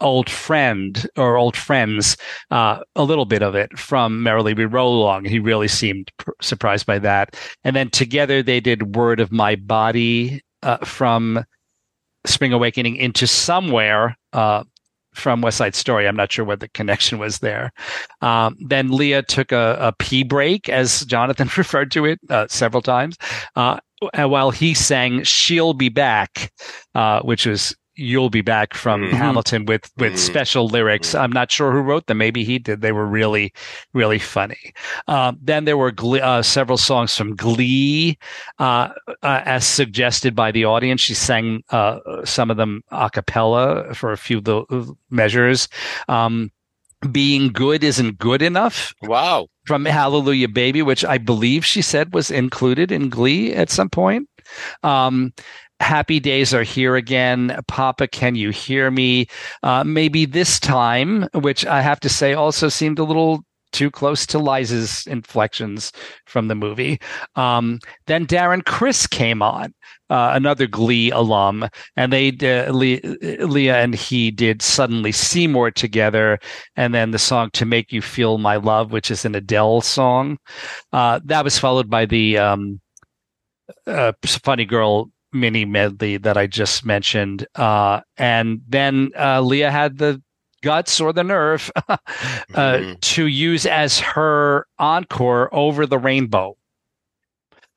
[0.00, 2.16] old friend or old friends,
[2.50, 5.24] uh, a little bit of it from Merrily We Roll Along.
[5.24, 7.36] He really seemed pr- surprised by that.
[7.64, 11.44] And then together they did Word of My Body uh, from
[12.26, 14.16] Spring Awakening into Somewhere.
[14.32, 14.64] Uh,
[15.14, 16.06] from West Side Story.
[16.06, 17.72] I'm not sure what the connection was there.
[18.20, 22.82] Um, then Lea took a, a pee break, as Jonathan referred to it uh, several
[22.82, 23.16] times,
[23.56, 23.78] uh,
[24.14, 26.52] while he sang "She'll Be Back,"
[26.94, 29.12] uh, which was "You'll Be Back" from Mhm.
[29.12, 30.18] Hamilton with with Mhm.
[30.18, 31.10] special lyrics.
[31.14, 31.20] Mhm.
[31.20, 32.18] I'm not sure who wrote them.
[32.18, 32.80] Maybe he did.
[32.80, 33.52] They were really
[33.92, 34.72] really funny.
[35.08, 38.18] Um, then there were Glee, uh, several songs from Glee,
[38.58, 38.88] uh,
[39.22, 41.00] uh, as suggested by the audience.
[41.00, 45.68] She sang uh, some of them a cappella for a few of the measures.
[46.08, 46.50] Um,
[47.12, 49.48] being good isn't good enough Wow.
[49.66, 54.26] from Hallelujah Baby, which I believe she said was included in Glee at some point.
[54.82, 55.32] Um,
[55.80, 57.60] Happy Days Are Here Again.
[57.68, 59.26] Papa, Can You Hear Me?
[59.62, 64.24] Uh, maybe this time, which I have to say also seemed a little too close
[64.24, 65.92] to Liza's inflections
[66.26, 67.00] from the movie.
[67.34, 69.74] Um, then Darren Criss came on,
[70.10, 76.38] uh, another Glee alum, and they uh, Le- Lea and he did suddenly Seymour together,
[76.76, 80.38] and then the song "To Make You Feel My Love," which is an Adele song.
[80.92, 82.80] Uh, that was followed by the um,
[83.86, 89.98] uh, Funny Girl mini medley that I just mentioned, uh, and then uh, Lea had
[89.98, 90.22] the
[90.62, 91.96] guts or the nerve uh,
[92.54, 93.00] Mhm.
[93.00, 96.56] to use as her encore "Over the Rainbow,"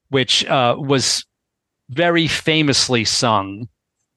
[0.10, 1.26] which uh, was
[1.90, 3.68] very famously sung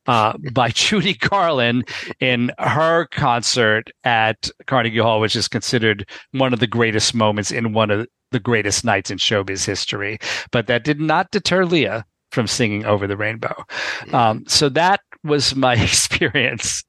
[0.07, 1.89] uh, by Judy Garland
[2.21, 7.73] in her concert at Carnegie Hall, which is considered one of the greatest moments in
[7.73, 10.19] one of the greatest nights in showbiz history.
[10.51, 13.65] But that did not deter Lea from singing Over the Rainbow.
[14.13, 16.85] Um, so that was my experience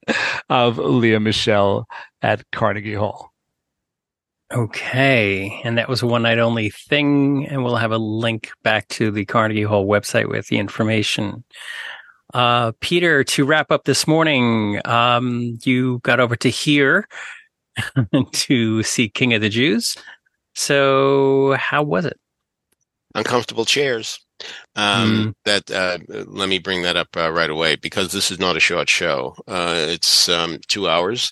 [0.49, 1.87] of Lea Michele
[2.21, 3.31] at Carnegie Hall.
[4.53, 5.61] Okay.
[5.63, 7.47] And that was a one night only thing.
[7.47, 11.43] And we'll have a link back to the Carnegie Hall website with the information.
[12.33, 17.07] Uh, Peter, to wrap up this morning, um, you got over to here
[18.31, 19.95] to see King of the Jews.
[20.55, 22.17] So how was it?
[23.15, 24.19] uncomfortable chairs.
[24.75, 28.57] Um, That uh, let me bring that up uh, right away because this is not
[28.57, 29.35] a short show.
[29.47, 31.31] Uh, it's um, two hours,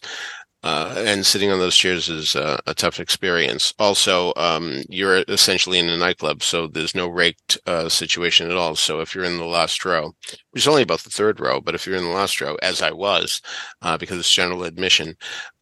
[0.61, 3.73] uh, and sitting on those chairs is uh, a tough experience.
[3.79, 8.75] Also, um, you're essentially in a nightclub, so there's no raked uh, situation at all.
[8.75, 10.13] So if you're in the last row,
[10.51, 12.81] which is only about the third row, but if you're in the last row, as
[12.81, 13.41] I was,
[13.81, 15.15] uh, because it's general admission,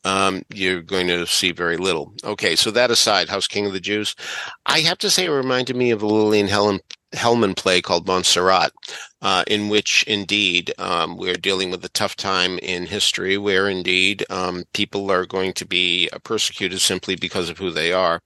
[0.03, 2.13] um, you're going to see very little.
[2.23, 4.15] Okay, so that aside, House King of the Jews,
[4.65, 8.71] I have to say it reminded me of a Lillian Hellman play called Montserrat,
[9.21, 14.25] uh, in which indeed um, we're dealing with a tough time in history where indeed
[14.29, 18.21] um, people are going to be persecuted simply because of who they are.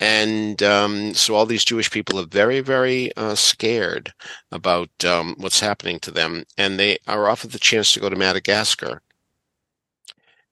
[0.00, 4.12] And um, so all these Jewish people are very, very uh, scared
[4.50, 6.44] about um, what's happening to them.
[6.58, 9.00] And they are offered the chance to go to Madagascar.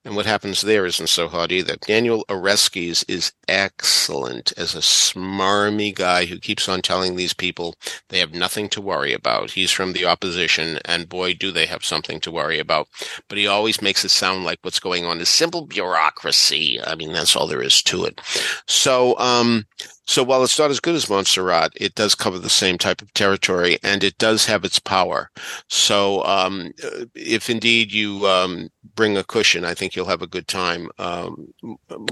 [0.04, 1.76] And what happens there isn't so hot either.
[1.76, 7.76] Daniel Oreskes is excellent as a smarmy guy who keeps on telling these people
[8.08, 9.52] they have nothing to worry about.
[9.52, 12.88] He's from the opposition, and boy, do they have something to worry about.
[13.28, 16.80] But he always makes it sound like what's going on is simple bureaucracy.
[16.84, 18.20] I mean, that's all there is to it.
[18.66, 19.66] So, um,
[20.04, 23.12] so while it's not as good as Montserrat, it does cover the same type of
[23.14, 25.30] territory, and it does have its power.
[25.68, 26.72] So, um,
[27.14, 30.88] if indeed you um, bring a cushion, I think you'll have a good time.
[30.98, 31.52] Um,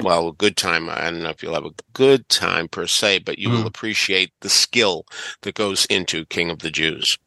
[0.01, 0.89] well, a good time.
[0.89, 3.67] I don't know if you'll have a good time per se, but you will Mm.
[3.67, 5.05] appreciate the skill
[5.43, 7.19] that goes into King of the Jews.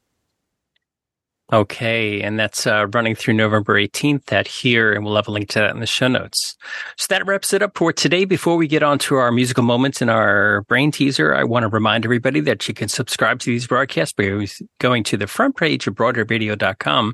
[1.53, 5.49] Okay, and that's uh, running through November 18th at here, and we'll have a link
[5.49, 6.55] to that in the show notes.
[6.97, 8.25] So that wraps it up for today.
[8.25, 11.69] Before we get on to our musical moments and our brain teaser, I want to
[11.69, 14.47] remind everybody that you can subscribe to these broadcasts by
[14.79, 17.13] going to the front page of BroadwayRadio.com.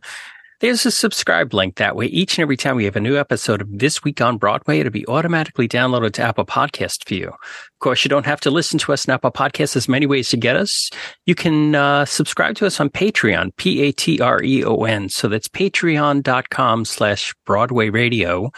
[0.59, 2.07] There's a subscribe link that way.
[2.07, 4.91] Each and every time we have a new episode of This Week on Broadway, it'll
[4.91, 7.27] be automatically downloaded to Apple Podcast for you.
[7.29, 9.73] Of course, you don't have to listen to us on Apple Podcasts.
[9.73, 10.89] There's many ways to get us.
[11.25, 15.07] You can uh, subscribe to us on Patreon, P-A-T-R-E-O-N.
[15.07, 18.51] So that's patreon.com slash Broadway Radio.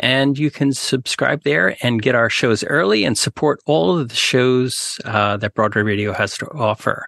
[0.00, 4.16] And you can subscribe there and get our shows early and support all of the
[4.16, 7.06] shows uh, that Broadway Radio has to offer.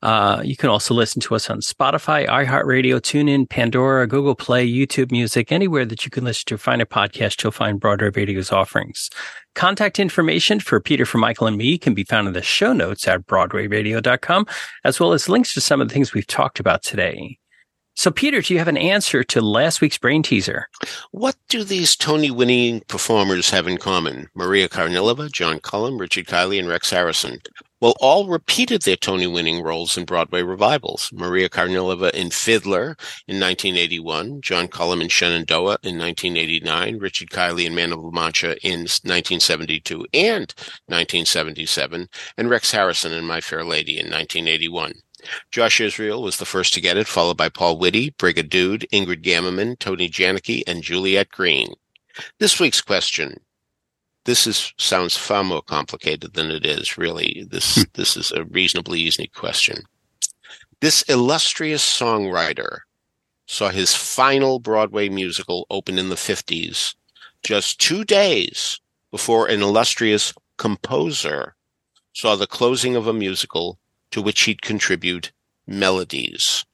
[0.00, 5.10] Uh, you can also listen to us on Spotify, iHeartRadio, TuneIn, Pandora, Google Play, YouTube
[5.10, 9.10] Music, anywhere that you can listen to find a podcast, you'll find Broadway Radio's offerings.
[9.56, 13.08] Contact information for Peter, for Michael, and me can be found in the show notes
[13.08, 14.46] at BroadwayRadio.com,
[14.84, 17.38] as well as links to some of the things we've talked about today.
[17.96, 20.68] So, Peter, do you have an answer to last week's brain teaser?
[21.10, 24.28] What do these Tony winning performers have in common?
[24.36, 27.40] Maria Karnilova, John Cullum, Richard Kiley, and Rex Harrison.
[27.80, 31.10] Well, all repeated their Tony winning roles in Broadway revivals.
[31.12, 32.96] Maria Karnilova in Fiddler
[33.28, 38.56] in 1981, John Cullum in Shenandoah in 1989, Richard Kiley in Man of La Mancha
[38.66, 40.52] in 1972 and
[40.86, 44.94] 1977, and Rex Harrison in My Fair Lady in 1981.
[45.52, 49.78] Josh Israel was the first to get it, followed by Paul Whitty, Brigadude, Ingrid Gammerman,
[49.78, 51.74] Tony Janicki, and Juliet Green.
[52.40, 53.38] This week's question.
[54.28, 57.46] This is sounds far more complicated than it is, really.
[57.48, 57.82] This hmm.
[57.94, 59.84] this is a reasonably easy question.
[60.82, 62.80] This illustrious songwriter
[63.46, 66.94] saw his final Broadway musical open in the 50s,
[67.42, 68.78] just two days
[69.10, 71.56] before an illustrious composer
[72.12, 73.78] saw the closing of a musical
[74.10, 75.32] to which he'd contribute
[75.66, 76.66] melodies.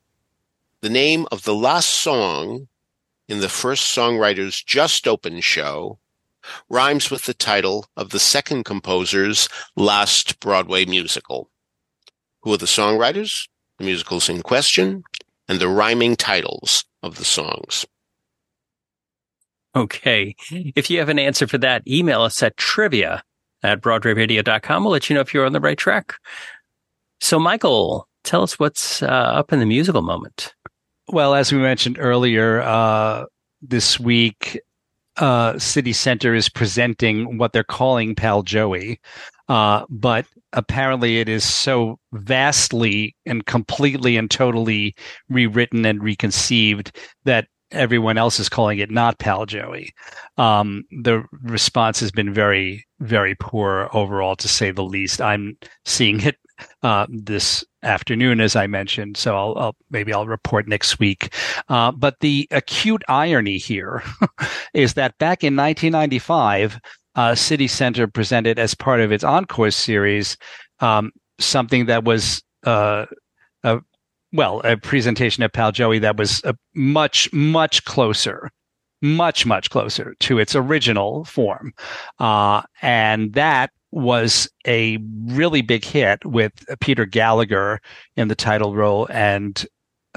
[0.81, 2.67] The name of the last song
[3.29, 6.01] in the first songwriter's just open show
[6.69, 11.51] rhymes with the title of the second composer's last Broadway musical.
[12.43, 15.05] Who are the songwriters, the musicals in question,
[15.49, 17.87] and the rhyming titles of the songs?
[19.77, 20.37] Okay.
[20.51, 23.25] If you have an answer for that, email us at trivia
[23.63, 24.85] at broadwayradio.com.
[24.85, 26.15] We'll let you know if you're on the right track.
[27.21, 30.55] So, Michael, tell us what's uh, up in the musical moment.
[31.09, 33.25] Well, as we mentioned earlier, uh,
[33.63, 34.61] this week,
[35.17, 39.01] uh, City Center is presenting what they're calling Pal Joey.
[39.49, 44.95] Uh, but apparently it is so vastly and completely and totally
[45.29, 49.93] rewritten and reconceived that everyone else is calling it not Pal Joey.
[50.39, 55.21] Um, the response has been very, very poor overall, to say the least.
[55.21, 56.37] I'm seeing it
[56.83, 59.17] uh, this afternoon, as I mentioned.
[59.17, 61.35] So I'll, I'll maybe I'll report next week.
[61.69, 64.03] Uh, but the acute irony here
[64.75, 66.79] is that back in 1995,
[67.17, 70.37] uh, City Center presented as part of its Encore series
[70.81, 73.07] um, something that was uh,
[73.63, 73.81] a
[74.33, 78.51] well, a presentation of Pal Joey that was a much, much closer,
[79.01, 81.73] much, much closer to its original form.
[82.19, 87.81] Uh, and that was a really big hit with Peter Gallagher
[88.17, 89.65] in the title role and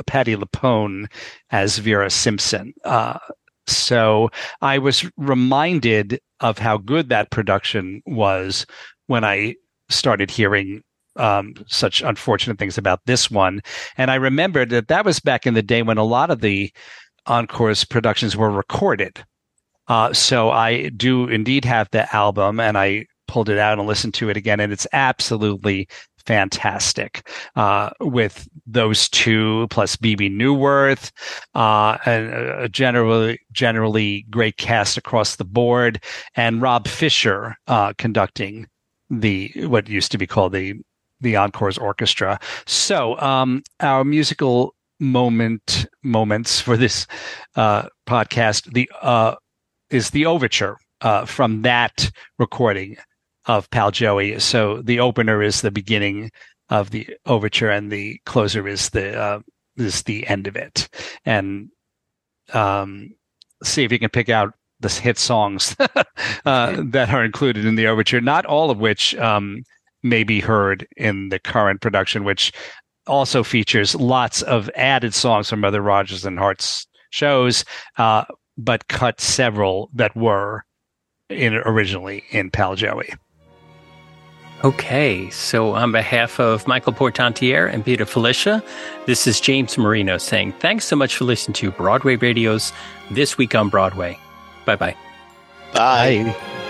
[0.07, 1.05] Patti LuPone
[1.51, 2.73] as Vera Simpson.
[2.83, 3.19] Uh,
[3.67, 4.29] so
[4.61, 8.65] I was reminded of how good that production was
[9.05, 9.55] when I
[9.89, 10.81] started hearing
[11.15, 13.61] um, such unfortunate things about this one.
[13.95, 16.71] And I remembered that that was back in the day when a lot of the
[17.27, 19.23] Encore's productions were recorded.
[19.87, 24.13] Uh, so I do indeed have the album and I pulled it out and listened
[24.15, 25.87] to it again, and it's absolutely
[26.27, 31.11] fantastic uh, with those two plus Bebe Neuwirth,
[31.55, 36.03] uh, and a generally generally great cast across the board,
[36.35, 38.67] and Rob Fisher uh, conducting
[39.09, 40.75] the what used to be called the
[41.21, 42.39] the Encore's orchestra.
[42.65, 47.07] So um, our musical moment moments for this
[47.55, 49.35] uh, podcast the uh,
[49.89, 52.97] is the overture uh, from that recording
[53.47, 54.39] of Pal Joey.
[54.39, 56.31] So the opener is the beginning
[56.69, 59.39] of the overture, and the closer is the uh,
[59.77, 60.89] is the end of it.
[61.25, 61.69] And
[62.53, 63.15] um,
[63.63, 65.75] see if you can pick out the hit songs
[66.45, 68.21] uh, that are included in the overture.
[68.21, 69.63] Not all of which um,
[70.03, 72.51] may be heard in the current production, which
[73.07, 77.63] also features lots of added songs from other Rodgers and Hart's shows,
[77.97, 78.25] uh,
[78.57, 80.65] but cut several that were
[81.29, 83.13] in originally in Pal Joey.
[84.63, 88.63] Okay, so on behalf of Michael Portantiere and Peter Filichia,
[89.05, 92.73] this is James Marino saying thanks so much for listening to Broadway Radio's
[93.11, 94.17] This Week on Broadway.
[94.65, 94.95] Bye-bye.
[95.73, 96.23] Bye.
[96.23, 96.63] Bye.